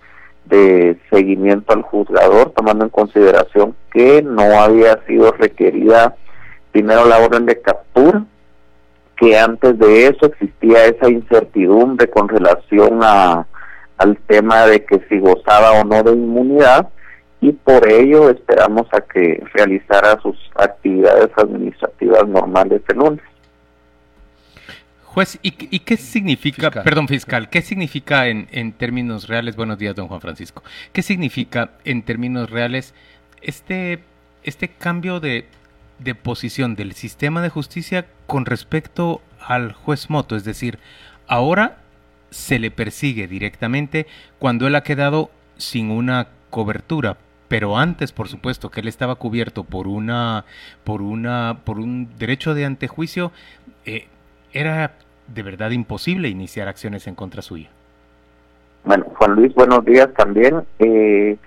de 0.46 0.98
seguimiento 1.10 1.74
al 1.74 1.84
juzgador, 1.84 2.52
tomando 2.52 2.86
en 2.86 2.90
consideración 2.90 3.76
que 3.92 4.22
no 4.22 4.60
había 4.60 5.00
sido 5.08 5.32
requerida 5.32 6.16
primero 6.72 7.06
la 7.06 7.20
orden 7.20 7.46
de 7.46 7.62
captura, 7.62 8.26
que 9.16 9.38
antes 9.38 9.78
de 9.78 10.08
eso 10.08 10.26
existía 10.26 10.86
esa 10.86 11.10
incertidumbre 11.10 12.10
con 12.10 12.28
relación 12.28 13.00
a, 13.04 13.46
al 13.98 14.18
tema 14.28 14.66
de 14.66 14.84
que 14.84 15.00
si 15.08 15.20
gozaba 15.20 15.72
o 15.80 15.84
no 15.86 16.04
de 16.04 16.12
inmunidad 16.12 16.90
y 17.40 17.52
por 17.52 17.88
ello 17.90 18.30
esperamos 18.30 18.88
a 18.92 19.02
que 19.02 19.44
realizara 19.54 20.20
sus 20.22 20.38
actividades 20.56 21.30
administrativas 21.38 22.28
normales 22.28 22.82
el 22.88 22.98
lunes. 22.98 23.22
Juez, 25.14 25.40
¿y, 25.44 25.52
qué 25.52 25.98
significa, 25.98 26.72
perdón 26.72 27.08
fiscal, 27.08 27.50
qué 27.50 27.62
significa 27.62 28.28
en, 28.28 28.48
en 28.52 28.74
términos 28.74 29.28
reales, 29.28 29.56
buenos 29.56 29.78
días 29.78 29.96
don 29.96 30.08
Juan 30.08 30.22
Francisco, 30.22 30.64
qué 30.92 31.04
significa 31.04 31.72
en 31.86 32.02
términos 32.02 32.50
reales 32.50 32.96
este, 33.42 34.04
este 34.44 34.70
cambio 34.70 35.20
de 35.20 35.46
de 36.00 36.16
posición 36.16 36.76
del 36.76 36.94
sistema 36.94 37.42
de 37.42 37.50
justicia 37.50 38.06
con 38.28 38.46
respecto 38.46 39.22
al 39.40 39.74
juez 39.74 40.10
Moto, 40.10 40.36
es 40.36 40.44
decir, 40.44 40.80
ahora 41.28 41.78
se 42.30 42.60
le 42.60 42.72
persigue 42.72 43.28
directamente 43.28 44.08
cuando 44.40 44.68
él 44.68 44.76
ha 44.76 44.84
quedado 44.84 45.32
sin 45.58 45.92
una 45.92 46.30
cobertura, 46.50 47.18
pero 47.48 47.78
antes, 47.78 48.12
por 48.12 48.28
supuesto, 48.28 48.72
que 48.72 48.82
él 48.82 48.88
estaba 48.88 49.16
cubierto 49.16 49.64
por 49.64 49.88
una 49.88 50.46
por 50.84 51.02
una 51.02 51.60
por 51.64 51.80
un 51.80 52.10
derecho 52.18 52.54
de 52.54 52.66
antejuicio, 52.66 53.32
eh, 53.86 54.08
era 54.54 54.92
de 55.28 55.44
verdad 55.44 55.72
imposible 55.72 56.30
iniciar 56.30 56.68
acciones 56.68 57.08
en 57.08 57.16
contra 57.16 57.42
suya. 57.42 57.70
Bueno, 58.86 59.06
Juan 59.16 59.36
Luis, 59.36 59.54
buenos 59.54 59.84
días 59.86 60.10
también. 60.16 60.64
Eh, 60.80 61.38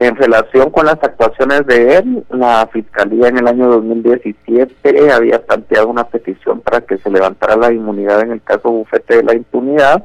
en 0.00 0.16
relación 0.16 0.70
con 0.70 0.86
las 0.86 1.02
actuaciones 1.02 1.66
de 1.66 1.96
él, 1.96 2.24
la 2.30 2.66
Fiscalía 2.72 3.28
en 3.28 3.38
el 3.38 3.46
año 3.46 3.68
2017 3.68 5.12
había 5.12 5.44
planteado 5.44 5.88
una 5.88 6.04
petición 6.04 6.60
para 6.60 6.80
que 6.80 6.96
se 6.98 7.10
levantara 7.10 7.56
la 7.56 7.72
inmunidad 7.72 8.22
en 8.22 8.32
el 8.32 8.42
caso 8.42 8.70
bufete 8.70 9.16
de 9.16 9.22
la 9.22 9.34
impunidad 9.34 10.04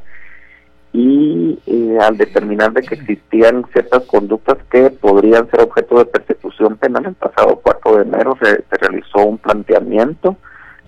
y 0.91 1.59
eh, 1.65 1.97
al 2.01 2.17
determinar 2.17 2.73
de 2.73 2.81
que 2.81 2.95
existían 2.95 3.65
ciertas 3.71 4.03
conductas 4.03 4.57
que 4.69 4.89
podrían 4.89 5.49
ser 5.49 5.61
objeto 5.61 5.99
de 5.99 6.05
persecución 6.05 6.77
penal, 6.77 7.05
el 7.05 7.13
pasado 7.13 7.59
4 7.63 7.97
de 7.97 8.03
enero 8.03 8.37
se, 8.41 8.55
se 8.55 8.77
realizó 8.81 9.25
un 9.25 9.37
planteamiento 9.37 10.35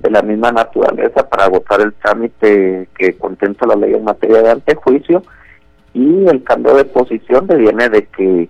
de 0.01 0.09
la 0.09 0.21
misma 0.21 0.51
naturaleza 0.51 1.27
para 1.29 1.45
agotar 1.45 1.81
el 1.81 1.93
trámite 1.93 2.87
que 2.97 3.17
contempla 3.17 3.67
la 3.67 3.75
ley 3.75 3.93
en 3.93 4.03
materia 4.03 4.41
de 4.41 4.51
antejuicio 4.51 5.23
y 5.93 6.25
el 6.27 6.43
cambio 6.43 6.75
de 6.75 6.85
posición 6.85 7.47
deviene 7.47 7.89
de 7.89 8.05
que 8.05 8.49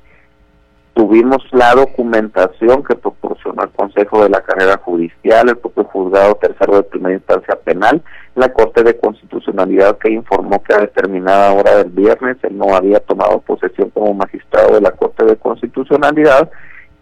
Tuvimos 0.93 1.41
la 1.51 1.73
documentación 1.73 2.83
que 2.83 2.95
proporcionó 2.95 3.63
el 3.63 3.69
Consejo 3.69 4.23
de 4.23 4.29
la 4.29 4.41
Carrera 4.41 4.77
Judicial, 4.83 5.47
el 5.47 5.57
propio 5.57 5.85
Juzgado 5.85 6.35
Tercero 6.35 6.75
de 6.75 6.83
Primera 6.83 7.15
Instancia 7.15 7.55
Penal, 7.55 8.01
la 8.35 8.51
Corte 8.51 8.83
de 8.83 8.97
Constitucionalidad 8.97 9.97
que 9.99 10.11
informó 10.11 10.61
que 10.61 10.73
a 10.73 10.79
determinada 10.79 11.53
hora 11.53 11.77
del 11.77 11.91
viernes 11.91 12.37
él 12.43 12.57
no 12.57 12.75
había 12.75 12.99
tomado 12.99 13.39
posesión 13.39 13.89
como 13.91 14.13
magistrado 14.13 14.75
de 14.75 14.81
la 14.81 14.91
Corte 14.91 15.23
de 15.23 15.37
Constitucionalidad 15.37 16.51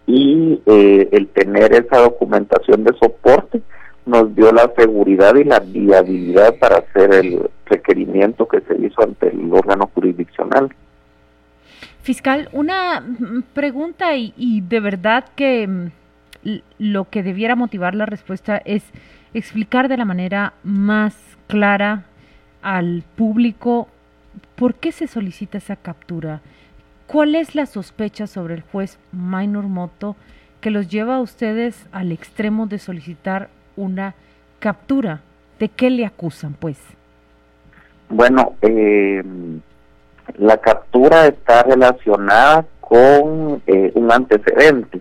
y 0.06 0.62
eh, 0.68 1.10
el 1.12 1.28
tener 1.30 1.74
esa 1.74 1.98
documentación 1.98 2.84
de 2.84 2.94
soporte 2.94 3.60
nos 4.06 4.36
dio 4.36 4.52
la 4.52 4.72
seguridad 4.76 5.36
y 5.36 5.44
la 5.44 5.60
viabilidad 5.60 6.56
para 6.60 6.78
hacer 6.78 7.14
el 7.14 7.50
requerimiento 7.66 8.48
que 8.48 8.62
se 8.62 8.76
hizo 8.86 9.04
ante 9.04 9.30
el 9.30 9.52
órgano 9.54 9.90
jurisdiccional. 9.94 10.70
Fiscal, 12.02 12.50
una 12.54 13.04
pregunta 13.54 14.16
y, 14.16 14.62
de 14.62 14.80
verdad 14.80 15.26
que 15.36 15.68
mm, 15.68 15.92
lo 16.80 17.10
que 17.10 17.24
debiera 17.24 17.56
motivar 17.56 17.94
la 17.94 18.06
respuesta 18.06 18.62
es 18.66 18.84
explicar 19.34 19.90
de 19.90 19.98
la 19.98 20.06
manera 20.06 20.54
más 20.64 21.16
clara 21.48 22.06
al 22.62 23.04
público 23.16 23.88
por 24.56 24.76
qué 24.76 24.92
se 24.92 25.08
solicita 25.08 25.58
esa 25.58 25.76
captura. 25.76 26.42
¿Cuál 27.06 27.36
es 27.36 27.56
la 27.56 27.66
sospecha 27.66 28.28
sobre 28.28 28.56
el 28.56 28.62
juez 28.62 29.00
Minor 29.12 29.68
Moto 29.68 30.16
que 30.62 30.72
los 30.72 30.90
lleva 30.90 31.16
a 31.16 31.22
ustedes 31.22 31.88
al 31.92 32.12
extremo 32.12 32.68
de 32.68 32.80
solicitar 32.80 33.50
una 33.80 34.14
captura? 34.60 35.22
¿De 35.58 35.70
qué 35.70 35.90
le 35.90 36.06
acusan, 36.06 36.54
pues? 36.54 36.78
Bueno, 38.10 38.56
eh, 38.62 39.24
la 40.38 40.58
captura 40.58 41.28
está 41.28 41.64
relacionada 41.64 42.66
con 42.80 43.62
eh, 43.68 43.92
un 43.96 44.12
antecedente, 44.12 45.00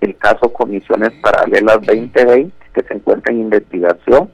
el 0.00 0.16
caso 0.16 0.52
Comisiones 0.52 1.12
Paralelas 1.22 1.80
2020, 1.82 2.52
que 2.72 2.82
se 2.82 2.94
encuentra 2.94 3.32
en 3.32 3.40
investigación. 3.40 4.30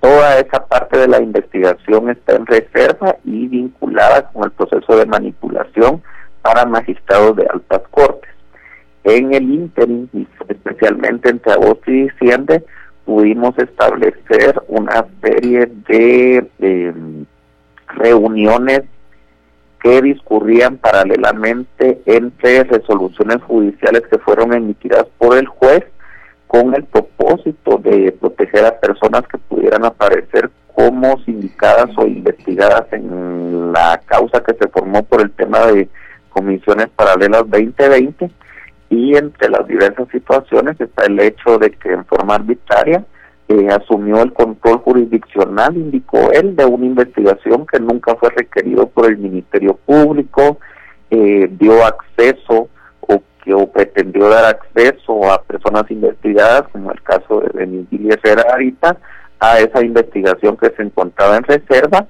Toda 0.00 0.38
esa 0.38 0.64
parte 0.66 0.98
de 0.98 1.08
la 1.08 1.20
investigación 1.20 2.10
está 2.10 2.36
en 2.36 2.46
reserva 2.46 3.16
y 3.24 3.48
vinculada 3.48 4.28
con 4.30 4.44
el 4.44 4.52
proceso 4.52 4.96
de 4.96 5.06
manipulación 5.06 6.02
para 6.42 6.64
magistrados 6.64 7.36
de 7.36 7.46
altas 7.52 7.82
cortes. 7.90 8.30
En 9.04 9.34
el 9.34 9.42
ínterin, 9.42 10.08
especialmente 10.48 11.30
entre 11.30 11.52
agosto 11.52 11.90
y 11.90 12.02
diciembre, 12.08 12.64
pudimos 13.06 13.56
establecer 13.56 14.60
una 14.68 15.06
serie 15.22 15.70
de 15.88 16.44
em, 16.58 17.24
reuniones 17.88 18.82
que 19.80 20.02
discurrían 20.02 20.76
paralelamente 20.78 22.02
entre 22.04 22.64
resoluciones 22.64 23.40
judiciales 23.44 24.02
que 24.10 24.18
fueron 24.18 24.52
emitidas 24.52 25.06
por 25.16 25.38
el 25.38 25.46
juez 25.46 25.84
con 26.48 26.74
el 26.74 26.84
propósito 26.84 27.78
de 27.78 28.12
proteger 28.12 28.66
a 28.66 28.78
personas 28.80 29.22
que 29.28 29.38
pudieran 29.38 29.84
aparecer 29.84 30.50
como 30.74 31.18
sindicadas 31.24 31.90
o 31.96 32.06
investigadas 32.06 32.92
en 32.92 33.72
la 33.72 34.00
causa 34.06 34.42
que 34.42 34.54
se 34.54 34.68
formó 34.68 35.04
por 35.04 35.20
el 35.20 35.30
tema 35.30 35.66
de 35.66 35.88
comisiones 36.30 36.88
paralelas 36.88 37.48
2020 37.48 38.30
y 38.88 39.16
entre 39.16 39.48
las 39.50 39.66
diversas 39.66 40.08
situaciones 40.10 40.80
está 40.80 41.06
el 41.06 41.18
hecho 41.20 41.58
de 41.58 41.70
que 41.70 41.92
en 41.92 42.04
forma 42.04 42.36
arbitraria 42.36 43.04
asumió 43.70 44.22
el 44.22 44.32
control 44.32 44.78
jurisdiccional, 44.78 45.76
indicó 45.76 46.32
él, 46.32 46.56
de 46.56 46.64
una 46.64 46.86
investigación 46.86 47.66
que 47.66 47.78
nunca 47.78 48.14
fue 48.16 48.30
requerido 48.30 48.88
por 48.88 49.06
el 49.06 49.18
Ministerio 49.18 49.74
Público, 49.86 50.58
eh, 51.10 51.48
dio 51.52 51.84
acceso 51.84 52.68
o 53.00 53.22
que 53.44 53.66
pretendió 53.72 54.28
dar 54.28 54.44
acceso 54.46 55.30
a 55.30 55.42
personas 55.42 55.88
investigadas, 55.90 56.64
como 56.72 56.90
el 56.90 57.00
caso 57.02 57.40
de 57.40 57.66
Denis 57.66 58.18
Herrera 58.24 58.56
a 59.38 59.58
esa 59.60 59.84
investigación 59.84 60.56
que 60.56 60.70
se 60.70 60.82
encontraba 60.82 61.36
en 61.36 61.44
reserva, 61.44 62.06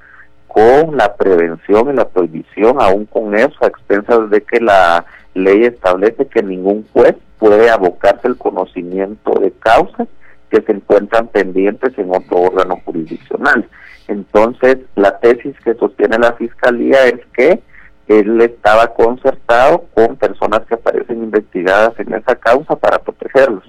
con 0.47 0.97
la 0.97 1.15
prevención 1.17 1.91
y 1.91 1.97
la 1.97 2.09
prohibición, 2.09 2.81
aún 2.81 3.05
con 3.05 3.35
eso, 3.35 3.57
a 3.61 3.67
expensas 3.67 4.31
de 4.31 4.41
que 4.41 4.61
la 4.61 5.05
ley 5.37 5.65
establece 5.65 6.27
que 6.27 6.43
ningún 6.43 6.87
juez 6.93 7.15
puede 7.39 7.71
abocarse 7.71 8.29
el 8.29 8.37
conocimiento 8.37 9.39
de 9.41 9.53
causas 9.53 10.09
que 10.51 10.63
se 10.63 10.73
encuentran 10.73 11.29
pendientes 11.29 11.97
en 11.99 12.11
otro 12.11 12.39
órgano 12.39 12.81
jurisdiccional. 12.85 13.69
Entonces, 14.09 14.79
la 14.95 15.19
tesis 15.19 15.55
que 15.65 15.75
sostiene 15.75 16.19
la 16.19 16.33
Fiscalía 16.35 17.07
es 17.07 17.21
que 17.35 17.61
él 18.09 18.41
estaba 18.41 18.95
concertado 18.95 19.85
con 19.93 20.17
personas 20.17 20.61
que 20.67 20.75
aparecen 20.75 21.25
investigadas 21.25 21.99
en 21.99 22.15
esa 22.15 22.37
causa 22.37 22.77
para 22.77 22.99
protegerlos. 22.99 23.65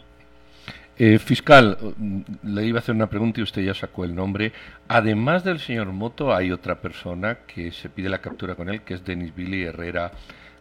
Eh, 0.99 1.19
fiscal, 1.19 1.77
le 2.43 2.65
iba 2.65 2.79
a 2.79 2.81
hacer 2.81 2.95
una 2.95 3.07
pregunta 3.07 3.39
y 3.39 3.43
usted 3.43 3.61
ya 3.61 3.73
sacó 3.73 4.03
el 4.03 4.15
nombre. 4.15 4.51
Además 4.87 5.43
del 5.43 5.59
señor 5.59 5.87
Moto, 5.87 6.33
hay 6.33 6.51
otra 6.51 6.75
persona 6.75 7.39
que 7.45 7.71
se 7.71 7.89
pide 7.89 8.09
la 8.09 8.19
captura 8.19 8.55
con 8.55 8.69
él, 8.69 8.81
que 8.81 8.95
es 8.95 9.05
Denis 9.05 9.35
Billy 9.35 9.63
Herrera 9.63 10.11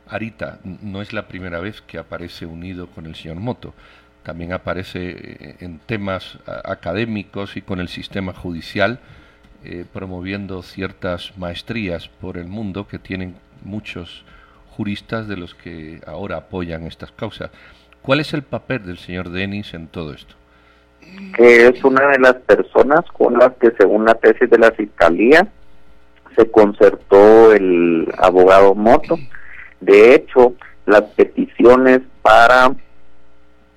Arita. 0.09 0.59
No 0.65 1.03
es 1.03 1.13
la 1.13 1.29
primera 1.29 1.61
vez 1.61 1.83
que 1.83 1.99
aparece 1.99 2.47
unido 2.47 2.89
con 2.89 3.07
el 3.07 3.15
señor 3.15 3.37
Moto. 3.37 3.75
También 4.23 4.53
aparece 4.53 5.11
eh, 5.11 5.57
en 5.61 5.79
temas 5.79 6.39
académicos 6.65 7.57
y 7.57 7.63
con 7.63 7.81
el 7.81 7.89
sistema 7.89 8.33
judicial, 8.33 8.99
eh, 9.65 9.85
promoviendo 9.93 10.63
ciertas 10.63 11.37
maestrías 11.37 12.09
por 12.09 12.37
el 12.37 12.47
mundo 12.47 12.87
que 12.89 12.99
tienen 12.99 13.37
muchos 13.63 14.25
juristas 14.77 15.27
de 15.29 15.37
los 15.37 15.55
que 15.55 16.01
ahora 16.07 16.37
apoyan 16.37 16.87
estas 16.87 17.11
causas. 17.13 17.51
¿Cuál 18.03 18.21
es 18.21 18.35
el 18.35 18.43
papel 18.43 18.85
del 18.85 18.99
señor 18.99 19.31
Denis 19.31 19.75
en 19.75 19.89
todo 19.89 20.13
esto? 20.13 20.35
Que 21.37 21.69
es 21.69 21.83
una 21.85 22.07
de 22.09 22.19
las 22.19 22.35
personas 22.35 23.05
con 23.13 23.39
las 23.39 23.53
que, 23.55 23.73
según 23.79 24.05
la 24.05 24.15
tesis 24.15 24.49
de 24.51 24.59
la 24.59 24.71
Fiscalía, 24.73 25.49
se 26.37 26.51
concertó 26.51 27.53
el 27.53 28.13
abogado 28.19 28.75
Moto. 28.75 29.17
De 29.81 30.15
hecho, 30.15 30.55
las 30.87 31.03
peticiones 31.03 32.01
para 32.23 32.75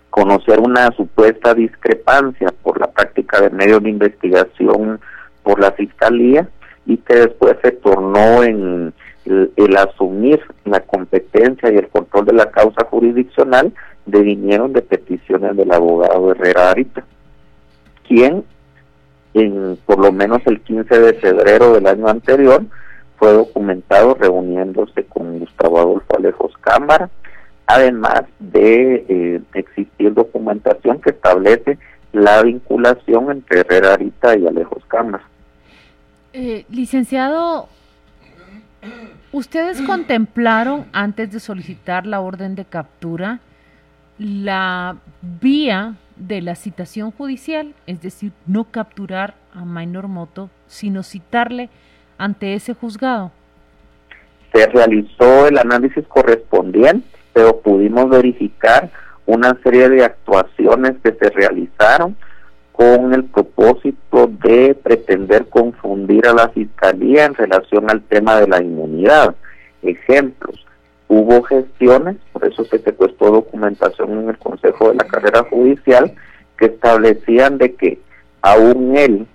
conocer 0.10 0.60
una 0.60 0.92
supuesta 0.92 1.54
discrepancia 1.54 2.54
por 2.64 2.80
la 2.80 2.92
práctica 2.92 3.42
de 3.42 3.50
medios 3.50 3.84
de 3.84 3.90
investigación 3.90 5.00
por 5.44 5.60
la 5.60 5.72
Fiscalía 5.72 6.48
y 6.86 6.98
que 6.98 7.16
después 7.16 7.56
se 7.64 7.72
tornó 7.72 8.44
en 8.44 8.94
el, 9.26 9.78
asumir 9.78 10.42
la 10.66 10.80
competencia 10.80 11.72
y 11.72 11.78
el 11.78 11.88
control 11.90 12.26
de 12.26 12.34
la 12.34 12.50
causa 12.50 12.86
jurisdiccional 12.86 13.72
devinieron 14.06 14.74
de 14.74 14.82
peticiones 14.82 15.56
del 15.56 15.72
abogado 15.72 16.32
Herrera 16.32 16.72
Arita, 16.72 17.04
quien 18.08 18.44
en 19.36 19.78
por 19.86 20.00
lo 20.00 20.12
menos 20.12 20.42
el 20.46 20.60
15 20.62 21.00
de 21.00 21.14
febrero 21.14 21.74
del 21.74 21.86
año 21.86 22.08
anterior 22.08 22.64
fue 23.20 23.34
documentado 23.34 24.16
reuniéndose 24.16 25.04
con 25.04 25.40
Gustavo 25.40 25.80
Adolfo 25.80 26.18
Alejos 26.18 26.54
Cámara, 26.62 27.10
además 27.68 28.24
de 28.40 29.06
eh, 29.10 29.42
existir 29.54 30.14
documentación 30.14 31.02
que 31.02 31.12
establece 31.12 31.78
la 32.14 32.42
vinculación 32.42 33.30
entre 33.30 33.60
Herrera 33.60 33.94
Arita 33.94 34.38
y 34.38 34.48
Alejos 34.48 34.84
Cámara. 34.88 35.24
Eh, 36.32 36.66
licenciado, 36.70 37.68
¿ustedes 39.32 39.82
contemplaron 39.82 40.86
antes 40.94 41.32
de 41.32 41.40
solicitar 41.40 42.06
la 42.06 42.22
orden 42.22 42.56
de 42.56 42.66
captura 42.66 43.40
la 44.20 44.98
vía 45.22 45.96
de 46.18 46.42
la 46.42 46.56
citación 46.56 47.12
judicial, 47.12 47.74
es 47.88 48.02
decir, 48.02 48.34
no 48.46 48.66
capturar 48.66 49.36
a 49.54 49.64
Minor 49.64 50.10
Moto, 50.10 50.50
sino 50.68 51.04
citarle 51.04 51.70
ante 52.20 52.54
ese 52.54 52.76
juzgado. 52.76 53.32
Se 54.54 54.68
realizó 54.68 55.48
el 55.48 55.58
análisis 55.58 56.06
correspondiente, 56.08 57.08
pero 57.34 57.60
pudimos 57.62 58.10
verificar 58.10 58.92
una 59.26 59.58
serie 59.64 59.90
de 59.90 60.04
actuaciones 60.04 60.96
que 61.04 61.14
se 61.14 61.30
realizaron 61.30 62.16
con 62.72 63.14
el 63.14 63.26
propósito 63.26 64.32
de 64.42 64.74
pretender 64.74 65.48
confundir 65.50 66.26
a 66.28 66.34
la 66.34 66.50
Fiscalía 66.50 67.26
en 67.26 67.36
relación 67.36 67.90
al 67.90 68.02
tema 68.04 68.40
de 68.40 68.48
la 68.48 68.62
inmunidad. 68.62 69.36
Ejemplos, 69.82 70.66
hubo 71.08 71.44
gestiones, 71.44 72.18
por 72.32 72.46
eso 72.46 72.64
se 72.66 72.80
secuestró 72.80 73.32
documentación 73.32 74.12
en 74.20 74.30
el 74.30 74.38
Consejo 74.38 74.90
de 74.90 74.96
la 74.96 75.04
Carrera 75.04 75.44
Judicial, 75.50 76.14
que 76.58 76.68
establecían 76.68 77.58
de 77.58 77.76
que 77.76 78.00
aún 78.42 78.96
él, 78.96 79.28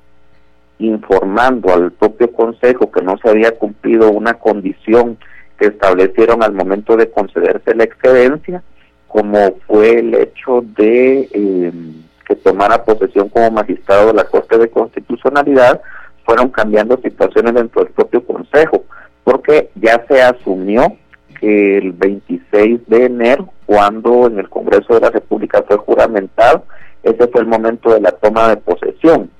informando 0.79 1.73
al 1.73 1.93
propio 1.93 2.33
Consejo 2.33 2.91
que 2.91 3.03
no 3.03 3.17
se 3.19 3.31
había 3.31 3.53
cumplido 3.53 4.11
una 4.11 4.35
condición 4.35 5.19
que 5.59 5.67
establecieron 5.67 6.43
al 6.43 6.53
momento 6.53 6.97
de 6.97 7.11
concederse 7.11 7.75
la 7.75 7.85
excedencia, 7.85 8.63
como 9.07 9.57
fue 9.67 10.01
el 10.01 10.15
hecho 10.15 10.65
de 10.77 11.29
em, 11.33 12.03
que 12.27 12.35
tomara 12.37 12.85
posesión 12.85 13.29
como 13.29 13.51
magistrado 13.51 14.09
de 14.09 14.15
la 14.15 14.25
Corte 14.25 14.59
de 14.59 14.71
Constitucionalidad, 14.71 15.81
fueron 16.25 16.49
cambiando 16.49 16.97
situaciones 16.99 17.55
dentro 17.55 17.85
del 17.85 17.93
propio 17.93 18.25
Consejo, 18.25 18.85
porque 19.23 19.71
ya 19.77 20.05
se 20.09 20.23
asumió 20.23 20.97
el 21.41 21.93
26 21.93 22.81
de 22.87 23.05
enero, 23.05 23.51
cuando 23.67 24.27
en 24.27 24.39
el 24.39 24.49
Congreso 24.49 24.95
de 24.95 25.01
la 25.01 25.11
República 25.11 25.63
fue 25.67 25.77
juramentado, 25.77 26.65
ese 27.03 27.29
fue 27.29 27.43
el 27.43 27.47
momento 27.47 27.93
de 27.93 28.01
la 28.01 28.13
toma 28.13 28.49
de 28.49 28.57
posesión 28.57 29.31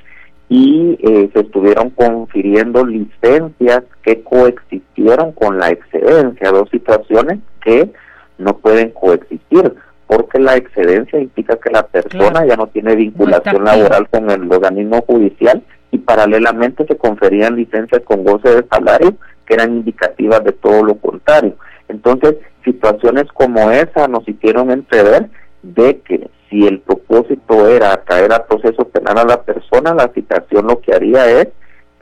y 0.57 0.97
eh, 1.03 1.31
se 1.33 1.41
estuvieron 1.41 1.91
confiriendo 1.91 2.87
licencias 2.87 3.83
que 4.05 4.23
coexistieron 4.23 5.33
con 5.33 5.59
la 5.59 5.71
excedencia, 5.71 6.53
dos 6.53 6.71
situaciones 6.71 7.41
que 7.61 7.91
no 8.39 8.59
pueden 8.59 8.91
coexistir, 8.91 9.75
porque 10.07 10.39
la 10.39 10.55
excedencia 10.55 11.19
implica 11.19 11.57
que 11.57 11.73
la 11.73 11.85
persona 11.89 12.47
ya 12.47 12.55
no 12.55 12.69
tiene 12.69 12.95
vinculación 12.95 13.65
laboral 13.65 14.09
con 14.09 14.31
el 14.31 14.43
organismo 14.53 15.03
judicial 15.03 15.61
y 15.91 15.99
paralelamente 15.99 16.87
se 16.87 16.97
conferían 16.97 17.57
licencias 17.57 18.03
con 18.05 18.23
goce 18.23 18.51
de 18.51 18.65
salario 18.71 19.17
que 19.47 19.55
eran 19.55 19.79
indicativas 19.79 20.45
de 20.45 20.53
todo 20.53 20.85
lo 20.85 20.95
contrario. 20.99 21.57
Entonces, 21.89 22.37
situaciones 22.65 23.25
como 23.35 23.73
esa 23.73 24.07
nos 24.07 24.29
hicieron 24.29 24.71
entrever 24.71 25.31
de 25.65 25.99
que 25.99 26.29
si 26.55 26.65
el 26.65 26.79
propósito 26.79 27.67
era 27.67 27.97
traer 28.05 28.33
a 28.33 28.47
proceso 28.47 28.85
penal 28.89 29.19
a 29.19 29.25
la 29.25 29.43
persona, 29.43 29.93
la 29.93 30.09
citación 30.15 30.69
lo 30.69 30.81
que 30.81 30.95
haría 30.95 31.29
es 31.41 31.49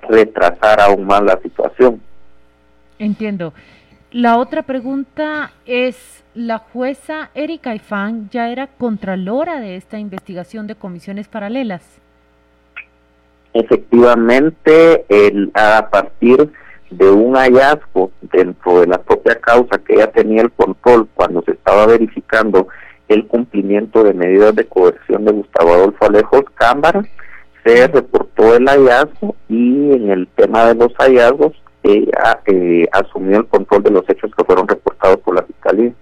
retrasar 0.06 0.78
aún 0.78 1.06
más 1.06 1.22
la 1.22 1.40
situación. 1.40 2.02
Entiendo. 2.98 3.54
La 4.10 4.36
otra 4.36 4.62
pregunta 4.62 5.52
es, 5.64 6.22
la 6.34 6.58
jueza 6.58 7.30
Erika 7.34 7.74
Ifán 7.74 8.28
ya 8.30 8.50
era 8.50 8.66
contralora 8.66 9.58
de 9.58 9.76
esta 9.76 9.98
investigación 9.98 10.66
de 10.66 10.74
comisiones 10.74 11.28
paralelas. 11.28 11.82
Efectivamente, 13.54 15.06
el, 15.08 15.50
a 15.54 15.88
partir 15.90 16.52
de 16.90 17.10
un 17.10 17.36
hallazgo 17.36 18.10
dentro 18.20 18.80
de 18.80 18.86
la 18.86 18.98
propia 18.98 19.40
causa 19.40 19.78
que 19.78 19.94
ella 19.94 20.10
tenía 20.10 20.42
el 20.42 20.52
control 20.52 21.08
cuando 21.14 21.40
se 21.42 21.52
estaba 21.52 21.86
verificando 21.86 22.68
el 23.12 23.26
cumplimiento 23.26 24.02
de 24.02 24.14
medidas 24.14 24.54
de 24.54 24.66
coerción 24.66 25.24
de 25.24 25.32
Gustavo 25.32 25.72
Adolfo 25.72 26.06
Alejos 26.06 26.44
Cámara, 26.54 27.04
se 27.64 27.86
reportó 27.86 28.56
el 28.56 28.66
hallazgo 28.66 29.36
y 29.48 29.92
en 29.92 30.10
el 30.10 30.26
tema 30.28 30.66
de 30.66 30.74
los 30.74 30.92
hallazgos 30.98 31.52
ella 31.82 32.40
eh, 32.46 32.86
asumió 32.92 33.38
el 33.38 33.46
control 33.46 33.82
de 33.82 33.90
los 33.90 34.08
hechos 34.08 34.30
que 34.36 34.44
fueron 34.44 34.68
reportados 34.68 35.18
por 35.18 35.34
la 35.34 35.42
Fiscalía. 35.42 35.92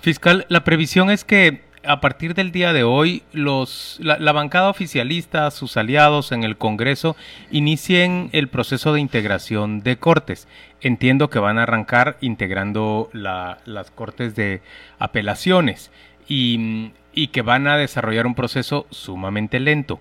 Fiscal, 0.00 0.46
la 0.48 0.62
previsión 0.62 1.10
es 1.10 1.24
que 1.24 1.66
a 1.86 2.00
partir 2.00 2.34
del 2.34 2.52
día 2.52 2.72
de 2.72 2.82
hoy, 2.84 3.22
los, 3.32 3.98
la, 4.00 4.32
bancada 4.32 4.68
oficialista, 4.68 5.50
sus 5.50 5.76
aliados 5.76 6.32
en 6.32 6.42
el 6.42 6.56
Congreso, 6.56 7.16
inicien 7.50 8.28
el 8.32 8.48
proceso 8.48 8.92
de 8.92 9.00
integración 9.00 9.80
de 9.80 9.96
cortes. 9.96 10.48
Entiendo 10.80 11.30
que 11.30 11.38
van 11.38 11.58
a 11.58 11.62
arrancar 11.62 12.16
integrando 12.20 13.08
las 13.12 13.90
cortes 13.92 14.34
de 14.34 14.62
apelaciones 14.98 15.90
y, 16.28 16.92
y 17.12 17.28
que 17.28 17.42
van 17.42 17.66
a 17.66 17.76
desarrollar 17.76 18.26
un 18.26 18.34
proceso 18.34 18.86
sumamente 18.90 19.60
lento. 19.60 20.00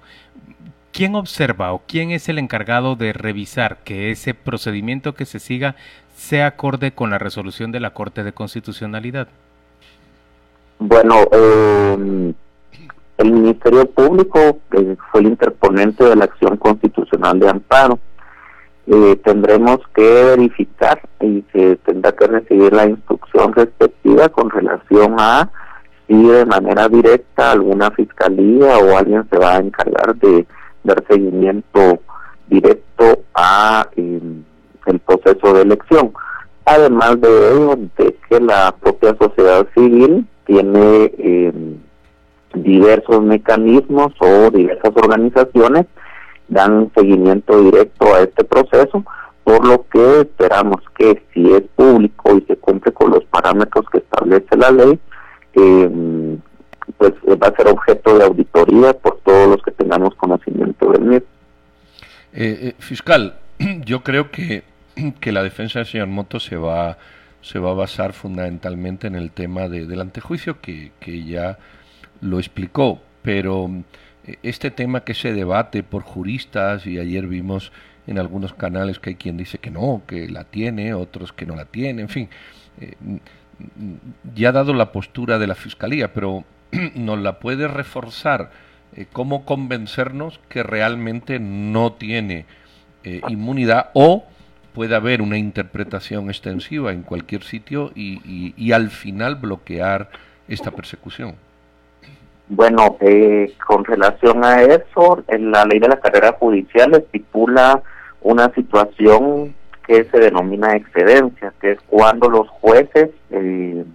¿Quién 0.92 1.16
observa 1.16 1.74
o 1.74 1.82
quién 1.88 2.12
es 2.12 2.30
el 2.30 2.40
encargado 2.40 2.96
de 2.96 3.12
revisar 3.12 3.80
que 3.84 4.12
ese 4.12 4.34
procedimiento 4.34 5.14
que 5.14 5.26
se 5.26 5.40
siga 5.40 5.76
sea 6.16 6.48
acorde 6.48 6.94
con 6.94 7.10
la 7.10 7.18
resolución 7.18 7.74
de 7.74 7.82
la 7.82 7.90
Corte 7.94 8.24
de 8.24 8.32
Constitucionalidad? 8.32 9.28
Bueno, 10.80 11.16
eh, 11.32 12.34
el 13.18 13.32
Ministerio 13.32 13.90
Público 13.92 14.60
fue 15.12 15.22
el 15.22 15.28
interponente 15.28 16.04
de 16.06 16.16
la 16.16 16.26
acción 16.26 16.58
constitucional 16.58 17.40
de 17.40 17.50
amparo. 17.50 18.00
eh, 18.88 19.16
tendremos 19.24 19.80
que 19.96 20.36
verificar 20.36 21.02
y 21.20 21.44
se 21.52 21.76
tendrá 21.78 22.12
que 22.12 22.28
recibir 22.28 22.72
la 22.72 22.86
instrucción 22.86 23.54
respectiva 23.54 24.30
con 24.30 24.50
relación 24.50 25.16
a 25.18 25.50
si 26.08 26.28
de 26.28 26.46
manera 26.46 26.88
directa 26.88 27.52
alguna 27.52 27.92
fiscalía 27.92 28.78
o 28.78 28.98
alguien 28.98 29.28
se 29.30 29.38
va 29.38 29.56
a 29.56 29.60
encargar 29.60 30.16
de 30.16 30.46
dar 30.84 31.04
seguimiento 31.10 32.00
directo 32.48 33.24
a 33.34 33.88
em, 33.96 34.44
el 34.86 35.00
proceso 35.00 35.54
de 35.54 35.62
elección. 35.62 36.14
Además 36.66 37.20
de 37.22 37.52
ello, 37.52 37.78
de 37.98 38.16
que 38.30 38.40
la 38.40 38.74
propia 38.80 39.16
sociedad 39.20 39.68
civil 39.76 40.28
tiene 40.46 41.12
em, 41.18 41.78
diversos 42.54 43.22
mecanismos 43.22 44.14
o 44.20 44.50
diversas 44.52 44.92
organizaciones 44.96 45.86
dan 46.48 46.92
seguimiento 46.96 47.60
directo 47.62 48.14
a 48.14 48.22
este 48.22 48.44
proceso, 48.44 49.04
por 49.44 49.66
lo 49.66 49.86
que 49.92 50.22
esperamos 50.22 50.82
que 50.98 51.22
si 51.34 51.52
es 51.52 51.64
público 51.76 52.38
y 52.38 52.42
se 52.42 52.56
cumple 52.58 52.92
con 52.94 53.12
los 53.12 53.24
parámetros 53.26 53.86
que 53.92 54.00
establece 54.00 54.56
la 54.58 54.72
ley, 54.72 55.00
eh, 55.56 56.38
pues 56.98 57.14
va 57.42 57.48
a 57.48 57.56
ser 57.56 57.68
objeto 57.68 58.18
de 58.18 58.26
auditoría 58.26 58.94
por 58.94 59.20
todos 59.22 59.50
los 59.50 59.62
que 59.64 59.72
tengamos 59.72 60.16
conocimiento 60.16 60.92
del. 60.92 61.14
Eh, 61.14 61.22
eh, 62.34 62.76
fiscal, 62.80 63.36
yo 63.86 64.04
creo 64.04 64.32
que, 64.32 64.64
que 65.20 65.32
la 65.32 65.44
defensa 65.44 65.80
del 65.80 65.88
señor 65.88 66.08
Moto 66.08 66.40
se 66.40 66.58
va 66.58 66.98
se 67.42 67.60
va 67.60 67.72
a 67.72 67.76
basar 67.76 68.14
fundamentalmente 68.14 69.06
en 69.06 69.14
el 69.14 69.30
tema 69.30 69.70
de, 69.70 69.86
del 69.86 70.02
antejuicio 70.02 70.62
que, 70.62 70.92
que 71.00 71.26
ya 71.26 71.60
lo 72.20 72.40
explicó, 72.40 73.00
pero 73.22 73.70
este 74.42 74.72
tema 74.72 75.04
que 75.04 75.14
se 75.14 75.32
debate 75.32 75.84
por 75.84 76.02
juristas 76.02 76.88
y 76.88 76.98
ayer 76.98 77.28
vimos 77.28 77.72
en 78.08 78.20
algunos 78.20 78.54
canales 78.54 79.00
que 79.00 79.12
hay 79.12 79.16
quien 79.16 79.38
dice 79.38 79.58
que 79.58 79.72
no, 79.72 80.02
que 80.08 80.28
la 80.30 80.44
tiene, 80.44 80.94
otros 80.94 81.34
que 81.34 81.46
no 81.46 81.56
la 81.56 81.66
tiene, 81.66 82.04
en 82.04 82.10
fin, 82.10 82.30
eh, 82.80 82.94
ya 84.36 84.50
ha 84.50 84.52
dado 84.52 84.74
la 84.74 84.92
postura 84.92 85.40
de 85.40 85.48
la 85.48 85.56
Fiscalía, 85.56 86.14
pero 86.14 86.44
nos 86.96 87.20
la 87.20 87.40
puede 87.40 87.68
reforzar, 87.68 88.52
eh, 88.96 89.06
cómo 89.12 89.46
convencernos 89.46 90.40
que 90.50 90.64
realmente 90.64 91.40
no 91.40 91.94
tiene 91.94 92.46
eh, 93.04 93.22
inmunidad 93.28 93.90
o 93.94 94.26
puede 94.74 94.96
haber 94.96 95.22
una 95.22 95.38
interpretación 95.38 96.30
extensiva 96.30 96.92
en 96.92 97.04
cualquier 97.04 97.44
sitio 97.44 97.92
y 97.96 98.72
al 98.74 98.90
final 98.90 99.36
bloquear 99.36 100.10
esta 100.50 100.72
persecución. 100.72 101.36
Bueno, 102.48 102.98
eh, 103.00 103.54
con 103.66 103.84
relación 103.84 104.46
a 104.46 104.62
eso, 104.62 105.24
en 105.28 105.52
la 105.52 105.66
ley 105.66 105.80
de 105.80 105.88
la 105.88 106.00
carrera 106.00 106.34
judicial 106.34 106.94
estipula 106.94 107.82
una 108.22 108.54
situación 108.54 109.56
que 109.88 110.04
se 110.06 110.20
denomina 110.20 110.76
excedencia, 110.76 111.54
que 111.62 111.74
es 111.74 111.80
cuando 111.88 112.30
los 112.30 112.50
jueces 112.50 113.10
eh, 113.30 113.86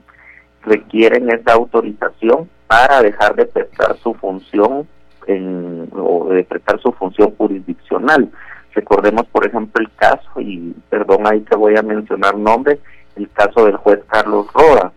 requieren 0.63 1.31
esa 1.31 1.55
autorización 1.55 2.49
para 2.67 3.03
dejar 3.03 3.35
de 3.35 3.47
prestar 3.47 3.97
su 3.99 4.15
función 4.15 4.87
en, 5.27 5.89
o 5.93 6.29
de 6.29 6.45
prestar 6.45 6.81
su 6.81 6.93
función 6.93 7.35
jurisdiccional. 7.37 8.31
Recordemos, 8.75 9.27
por 9.27 9.47
ejemplo, 9.47 9.83
el 9.83 9.91
caso, 9.97 10.41
y 10.41 10.75
perdón, 10.89 11.27
ahí 11.27 11.41
te 11.41 11.57
voy 11.57 11.77
a 11.77 11.83
mencionar 11.83 12.37
nombres, 12.37 12.79
el 13.17 13.29
caso 13.31 13.65
del 13.65 13.77
juez 13.77 14.01
Carlos 14.09 14.47
Roda, 14.55 14.93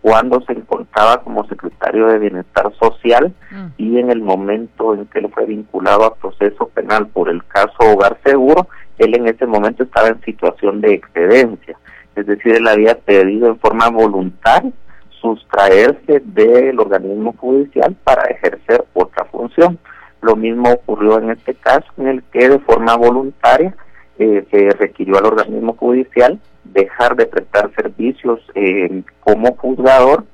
cuando 0.00 0.40
se 0.42 0.52
encontraba 0.52 1.22
como 1.22 1.46
secretario 1.48 2.06
de 2.06 2.18
Bienestar 2.18 2.72
Social 2.78 3.34
mm. 3.50 3.66
y 3.78 3.98
en 3.98 4.10
el 4.10 4.22
momento 4.22 4.94
en 4.94 5.06
que 5.06 5.18
él 5.18 5.28
fue 5.34 5.46
vinculado 5.46 6.04
a 6.04 6.14
proceso 6.14 6.68
penal 6.68 7.08
por 7.08 7.28
el 7.28 7.44
caso 7.44 7.74
Hogar 7.80 8.16
Seguro, 8.24 8.68
él 8.98 9.16
en 9.16 9.28
ese 9.28 9.46
momento 9.46 9.82
estaba 9.82 10.08
en 10.08 10.20
situación 10.22 10.80
de 10.80 10.94
excedencia, 10.94 11.78
es 12.16 12.26
decir, 12.26 12.56
él 12.56 12.66
había 12.66 12.96
pedido 12.96 13.48
en 13.48 13.58
forma 13.58 13.88
voluntaria 13.88 14.72
sustraerse 15.20 16.20
del 16.24 16.78
organismo 16.80 17.34
judicial 17.38 17.96
para 18.04 18.22
ejercer 18.24 18.84
otra 18.94 19.24
función. 19.26 19.78
Lo 20.20 20.36
mismo 20.36 20.70
ocurrió 20.70 21.18
en 21.18 21.30
este 21.30 21.54
caso, 21.54 21.86
en 21.96 22.08
el 22.08 22.22
que 22.24 22.48
de 22.48 22.58
forma 22.60 22.96
voluntaria 22.96 23.74
eh, 24.18 24.44
se 24.50 24.70
requirió 24.70 25.18
al 25.18 25.26
organismo 25.26 25.74
judicial 25.74 26.40
dejar 26.64 27.16
de 27.16 27.26
prestar 27.26 27.70
servicios 27.74 28.40
eh, 28.54 29.02
como 29.20 29.54
juzgador 29.56 30.24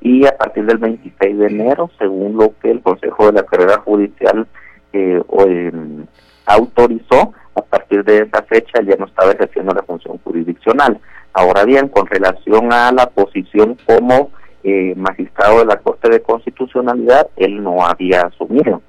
y 0.00 0.26
a 0.26 0.36
partir 0.36 0.64
del 0.64 0.78
26 0.78 1.38
de 1.38 1.46
enero, 1.46 1.90
según 1.98 2.36
lo 2.36 2.54
que 2.60 2.70
el 2.70 2.82
Consejo 2.82 3.26
de 3.26 3.32
la 3.32 3.46
Carrera 3.46 3.78
Judicial 3.78 4.46
eh, 4.92 5.22
em, 5.46 6.06
autorizó, 6.46 7.32
a 7.54 7.62
partir 7.62 8.04
de 8.04 8.18
esa 8.18 8.42
fecha 8.42 8.82
ya 8.82 8.96
no 8.96 9.06
estaba 9.06 9.32
ejerciendo 9.32 9.74
la 9.74 9.82
función 9.82 10.18
jurisdiccional. 10.18 11.00
Ahora 11.32 11.64
bien, 11.64 11.88
con 11.88 12.06
relación 12.06 12.72
a 12.72 12.92
la 12.92 13.06
posición 13.06 13.76
como 13.86 14.30
eh, 14.64 14.94
magistrado 14.96 15.60
de 15.60 15.66
la 15.66 15.76
Corte 15.78 16.08
de 16.08 16.22
Constitucionalidad, 16.22 17.28
él 17.36 17.62
no 17.62 17.84
había 17.84 18.22
asumido. 18.22 18.82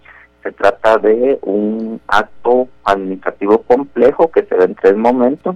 Se 0.43 0.52
trata 0.52 0.97
de 0.97 1.39
un 1.41 2.02
acto 2.08 2.67
administrativo 2.84 3.60
complejo 3.63 4.30
que 4.30 4.43
se 4.43 4.56
da 4.56 4.65
en 4.65 4.76
tres 4.76 4.95
momentos, 4.97 5.56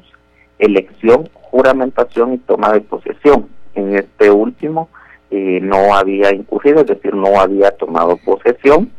elección, 0.59 1.29
juramentación 1.33 2.33
y 2.33 2.37
toma 2.39 2.71
de 2.71 2.81
posesión. 2.81 3.49
En 3.75 3.95
este 3.95 4.31
último 4.31 4.89
eh, 5.29 5.59
no 5.61 5.93
había 5.93 6.33
incurrido, 6.33 6.81
es 6.81 6.87
decir, 6.87 7.13
no 7.13 7.39
había 7.39 7.71
tomado 7.71 8.17
posesión 8.25 8.91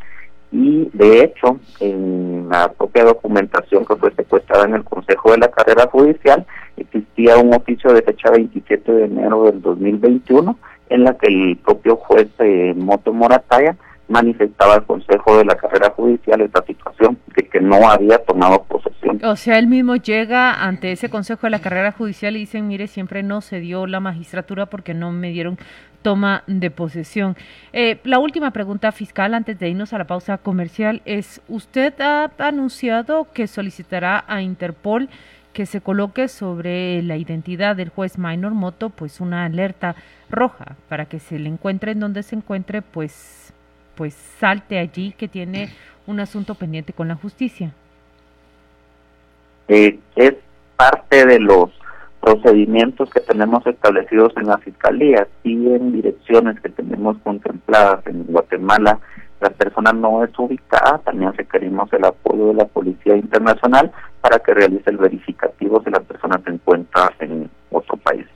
y 0.50 0.88
de 0.92 1.24
hecho 1.24 1.58
en 1.80 2.48
la 2.48 2.72
propia 2.72 3.04
documentación 3.04 3.84
que 3.84 3.96
fue 3.96 4.12
secuestrada 4.14 4.64
en 4.64 4.74
el 4.74 4.84
Consejo 4.84 5.32
de 5.32 5.38
la 5.38 5.48
Carrera 5.48 5.88
Judicial 5.90 6.46
existía 6.76 7.37
un 7.37 7.54
oficio 7.54 7.92
de 7.92 8.02
fecha 8.02 8.30
27 8.30 8.90
de 8.90 9.04
enero 9.04 9.44
del 9.44 9.61
2021 9.61 10.58
en 10.90 11.04
la 11.04 11.14
que 11.18 11.26
el 11.28 11.56
propio 11.58 11.96
juez 11.96 12.28
eh, 12.38 12.74
Moto 12.76 13.12
Morataya 13.12 13.76
manifestaba 14.08 14.74
al 14.74 14.87
Consejo 14.87 15.37
de 15.37 15.44
la 15.44 15.54
Carrera 15.54 15.90
Judicial 15.90 16.40
esta 16.40 16.64
situación 16.64 17.18
de 17.37 17.46
que 17.46 17.61
no 17.61 17.88
había 17.88 18.18
tomado 18.18 18.64
posesión. 18.64 19.20
O 19.22 19.37
sea, 19.37 19.58
él 19.58 19.66
mismo 19.66 19.96
llega 19.96 20.64
ante 20.64 20.92
ese 20.92 21.11
Consejo 21.11 21.46
de 21.46 21.50
la 21.50 21.61
Carrera 21.61 21.92
Judicial 21.92 22.37
y 22.37 22.40
dicen, 22.40 22.66
mire, 22.66 22.87
siempre 22.87 23.22
no 23.22 23.42
se 23.42 23.61
dio 23.61 23.87
la 23.87 24.00
magistratura 24.00 24.66
porque 24.66 24.94
no 24.94 25.12
me 25.12 25.30
dieron 25.30 25.58
toma 26.02 26.44
de 26.46 26.70
posesión. 26.70 27.37
Eh, 27.72 27.98
la 28.04 28.18
última 28.18 28.50
pregunta 28.50 28.92
fiscal 28.92 29.34
antes 29.34 29.58
de 29.58 29.68
irnos 29.68 29.92
a 29.92 29.98
la 29.98 30.06
pausa 30.06 30.38
comercial 30.38 31.02
es, 31.04 31.40
usted 31.48 32.00
ha 32.00 32.30
anunciado 32.38 33.28
que 33.32 33.46
solicitará 33.46 34.24
a 34.26 34.42
Interpol 34.42 35.08
que 35.52 35.66
se 35.66 35.80
coloque 35.80 36.28
sobre 36.28 37.02
la 37.02 37.16
identidad 37.16 37.74
del 37.74 37.88
juez 37.88 38.16
Minor 38.16 38.54
Moto 38.54 38.90
pues 38.90 39.20
una 39.20 39.44
alerta 39.44 39.96
roja 40.30 40.76
para 40.88 41.06
que 41.06 41.18
se 41.18 41.38
le 41.38 41.48
encuentre 41.48 41.92
en 41.92 42.00
donde 42.00 42.22
se 42.22 42.37
encuentre 42.37 42.82
pues 42.82 43.52
pues 43.96 44.14
salte 44.14 44.78
allí 44.78 45.12
que 45.18 45.26
tiene 45.26 45.70
un 46.06 46.20
asunto 46.20 46.54
pendiente 46.54 46.92
con 46.92 47.08
la 47.08 47.16
justicia? 47.16 47.72
Eh, 49.66 49.98
es 50.14 50.34
parte 50.76 51.26
de 51.26 51.40
los 51.40 51.70
procedimientos 52.20 53.11
que 53.11 53.20
tenemos 53.20 53.66
establecidos 53.66 54.33
en 54.37 54.46
la 54.46 54.59
Fiscalía 54.59 55.26
y 55.44 55.54
en 55.54 55.92
direcciones 55.92 56.61
que 56.61 56.68
tenemos 56.68 57.16
contempladas 57.18 58.07
en 58.07 58.24
Guatemala. 58.24 58.98
La 59.40 59.50
persona 59.50 59.92
no 59.92 60.24
es 60.24 60.37
ubicada, 60.37 60.98
también 60.98 61.33
requerimos 61.35 61.92
el 61.92 62.04
apoyo 62.04 62.48
de 62.48 62.54
la 62.54 62.64
Policía 62.66 63.16
Internacional 63.16 63.92
para 64.20 64.40
que 64.40 64.52
realice 64.52 64.90
el 64.90 64.96
verificativo 64.96 65.83
si 65.85 65.90
la 65.90 66.00
persona 66.00 66.40
se 66.44 66.50
encuentra 66.50 67.12
en 67.20 67.48
otro 67.70 67.96
país. 67.98 68.26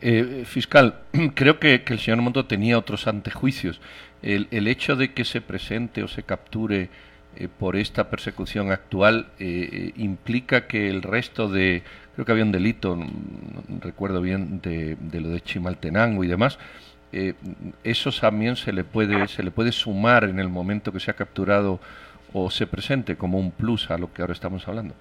Eh, 0.00 0.44
fiscal, 0.46 0.94
creo 1.34 1.60
que, 1.60 1.82
el 1.86 1.98
señor 1.98 2.20
Monto 2.22 2.46
tenía 2.46 2.78
otros 2.78 3.06
antejuicios 3.06 3.80
el, 4.22 4.48
el 4.50 4.66
hecho 4.66 4.96
de 4.96 5.12
que 5.14 5.24
se 5.24 5.40
presente 5.40 6.02
o 6.02 6.08
se 6.08 6.22
capture 6.22 6.90
eh, 7.36 7.48
por 7.48 7.76
esta 7.76 8.10
persecución 8.10 8.72
actual 8.72 9.28
eh, 9.38 9.68
eh, 9.72 9.92
implica 9.96 10.66
que 10.66 10.90
el 10.90 11.02
resto 11.02 11.48
de, 11.48 11.82
creo 12.14 12.26
que 12.26 12.32
había 12.32 12.44
un 12.44 12.50
delito, 12.50 12.98
recuerdo 13.80 14.20
bien, 14.20 14.60
de, 14.60 14.96
de, 14.96 15.20
lo 15.20 15.28
de 15.28 15.40
Chimaltenango 15.40 16.24
y 16.24 16.28
demás, 16.28 16.58
eso 17.82 18.10
también 18.20 18.54
se 18.54 18.72
le 18.72 18.84
puede 18.84 19.26
se 19.26 19.42
le 19.42 19.50
puede 19.50 19.72
sumar 19.72 20.22
en 20.22 20.38
el 20.38 20.48
momento 20.48 20.92
que 20.92 21.00
se 21.00 21.10
ha 21.10 21.14
capturado 21.14 21.80
o 22.32 22.50
se 22.50 22.68
presente 22.68 23.16
como 23.16 23.36
un 23.36 23.50
plus 23.50 23.90
a 23.90 23.98
lo 23.98 24.12
que 24.12 24.22
ahora 24.22 24.32
estamos 24.32 24.68
hablando. 24.68 24.94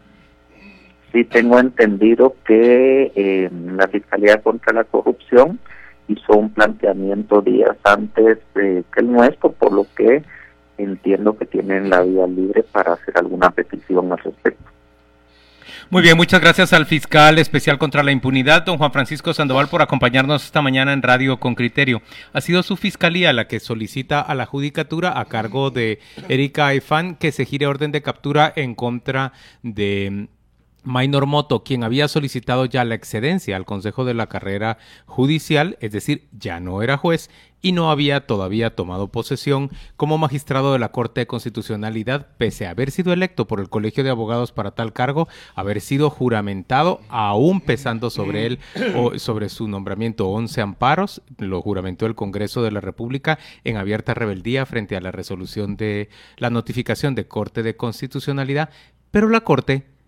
Sí, 1.12 1.24
tengo 1.26 1.60
entendido 1.60 2.36
que 2.48 3.48
la 3.76 3.88
Fiscalía 3.90 4.42
contra 4.42 4.74
la 4.74 4.86
Corrupción 4.86 5.60
hizo 6.08 6.34
un 6.34 6.50
planteamiento 6.50 7.42
días 7.42 7.78
antes 7.84 8.40
que 8.56 8.84
el 8.96 9.12
nuestro, 9.12 9.52
por 9.52 9.72
lo 9.72 9.86
que 9.96 10.24
entiendo 10.80 11.38
que 11.38 11.46
tienen 11.46 11.90
la 11.90 12.02
vía 12.02 12.26
libre 12.26 12.64
para 12.64 12.94
hacer 12.94 13.18
alguna 13.18 13.52
petición 13.52 14.12
al 14.12 14.18
respecto. 14.18 14.64
Muy 15.92 16.04
bien, 16.04 16.18
muchas 16.18 16.40
gracias 16.40 16.72
al 16.74 16.86
fiscal 16.86 17.40
especial 17.40 17.80
contra 17.80 18.04
la 18.04 18.12
impunidad, 18.12 18.64
don 18.64 18.78
Juan 18.78 18.92
Francisco 18.92 19.34
Sandoval, 19.34 19.70
por 19.70 19.82
acompañarnos 19.82 20.46
esta 20.46 20.62
mañana 20.62 20.94
en 20.94 21.02
Radio 21.02 21.40
con 21.40 21.56
Criterio. 21.56 22.04
Ha 22.32 22.42
sido 22.42 22.62
su 22.62 22.78
fiscalía 22.78 23.34
la 23.34 23.48
que 23.48 23.60
solicita 23.60 24.22
a 24.22 24.36
la 24.36 24.46
judicatura 24.46 25.20
a 25.20 25.26
cargo 25.26 25.72
de 25.72 26.00
Erika 26.28 26.74
Efan 26.74 27.16
que 27.16 27.32
se 27.32 27.46
gire 27.46 27.66
orden 27.66 27.92
de 27.92 28.04
captura 28.04 28.54
en 28.56 28.76
contra 28.76 29.34
de 29.64 30.28
Maynor 30.90 31.28
Moto, 31.28 31.64
quien 31.64 31.84
había 31.84 32.08
solicitado 32.08 32.66
ya 32.66 32.84
la 32.84 32.96
excedencia 32.96 33.56
al 33.56 33.66
Consejo 33.66 34.06
de 34.06 34.16
la 34.16 34.28
Carrera 34.28 34.80
Judicial, 35.06 35.78
es 35.82 35.92
decir, 35.92 36.28
ya 36.32 36.60
no 36.60 36.82
era 36.82 36.98
juez 36.98 37.30
y 37.62 37.74
no 37.74 37.92
había 37.92 38.26
todavía 38.26 38.76
tomado 38.76 39.10
posesión 39.10 39.70
como 39.98 40.18
magistrado 40.18 40.74
de 40.74 40.80
la 40.80 40.92
Corte 40.92 41.22
de 41.22 41.28
Constitucionalidad, 41.28 42.28
pese 42.38 42.66
a 42.66 42.72
haber 42.72 42.90
sido 42.90 43.14
electo 43.14 43.48
por 43.48 43.60
el 43.60 43.70
Colegio 43.70 44.04
de 44.04 44.10
Abogados 44.10 44.52
para 44.52 44.72
tal 44.72 44.92
cargo, 44.92 45.28
haber 45.56 45.80
sido 45.80 46.10
juramentado, 46.10 47.02
aún 47.10 47.62
pesando 47.62 48.10
sobre 48.10 48.48
él 48.48 48.60
o 48.96 49.20
sobre 49.20 49.50
su 49.50 49.68
nombramiento 49.68 50.28
11 50.30 50.62
amparos, 50.62 51.22
lo 51.38 51.62
juramentó 51.62 52.08
el 52.08 52.16
Congreso 52.16 52.64
de 52.64 52.72
la 52.72 52.82
República 52.82 53.38
en 53.64 53.78
abierta 53.78 54.16
rebeldía 54.16 54.66
frente 54.66 54.96
a 54.96 55.02
la 55.02 55.12
resolución 55.12 55.78
de 55.78 56.10
la 56.38 56.50
notificación 56.50 57.14
de 57.14 57.28
Corte 57.28 57.62
de 57.62 57.76
Constitucionalidad, 57.76 58.70
pero 59.12 59.30
la 59.30 59.42
Corte 59.42 59.99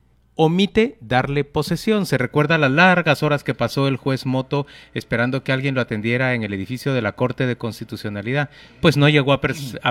omite 0.44 0.98
darle 1.02 1.44
posesión. 1.44 2.08
Se 2.08 2.18
recuerda 2.18 2.58
las 2.58 2.72
largas 2.72 3.22
horas 3.22 3.44
que 3.44 3.54
pasó 3.54 3.88
el 3.88 3.96
juez 3.96 4.26
Moto 4.26 4.66
esperando 4.96 5.44
que 5.44 5.52
alguien 5.52 5.76
lo 5.76 5.82
atendiera 5.82 6.34
en 6.34 6.42
el 6.42 6.52
edificio 6.52 6.96
de 6.96 7.04
la 7.04 7.12
Corte 7.12 7.46
de 7.46 7.58
Constitucionalidad. 7.58 8.50
Pues 8.80 8.98
no 8.98 9.08
llegó 9.08 9.34
a, 9.34 9.42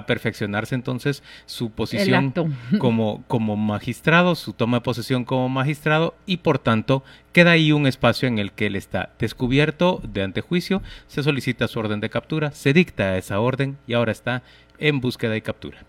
perfeccionarse 0.06 0.74
entonces 0.74 1.22
su 1.46 1.70
posición 1.70 2.34
como, 2.78 3.22
como 3.28 3.54
magistrado, 3.54 4.34
su 4.34 4.52
toma 4.52 4.78
de 4.78 4.80
posesión 4.80 5.24
como 5.24 5.48
magistrado 5.48 6.16
y 6.26 6.38
por 6.38 6.58
tanto 6.58 7.04
queda 7.32 7.52
ahí 7.52 7.70
un 7.70 7.86
espacio 7.86 8.26
en 8.26 8.40
el 8.40 8.50
que 8.50 8.66
él 8.66 8.74
está 8.74 9.10
descubierto 9.20 10.00
de 10.02 10.24
antejuicio, 10.24 10.82
se 11.06 11.22
solicita 11.22 11.68
su 11.68 11.78
orden 11.78 12.00
de 12.00 12.10
captura, 12.10 12.50
se 12.50 12.72
dicta 12.72 13.16
esa 13.16 13.38
orden 13.38 13.78
y 13.86 13.92
ahora 13.92 14.10
está 14.10 14.42
en 14.78 15.00
búsqueda 15.00 15.36
y 15.36 15.42
captura. 15.42 15.84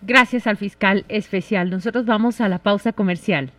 Gracias 0.00 0.46
al 0.46 0.56
fiscal 0.56 1.04
especial. 1.10 1.68
Nosotros 1.68 2.06
vamos 2.06 2.40
a 2.40 2.48
la 2.48 2.60
pausa 2.60 2.94
comercial. 2.94 3.52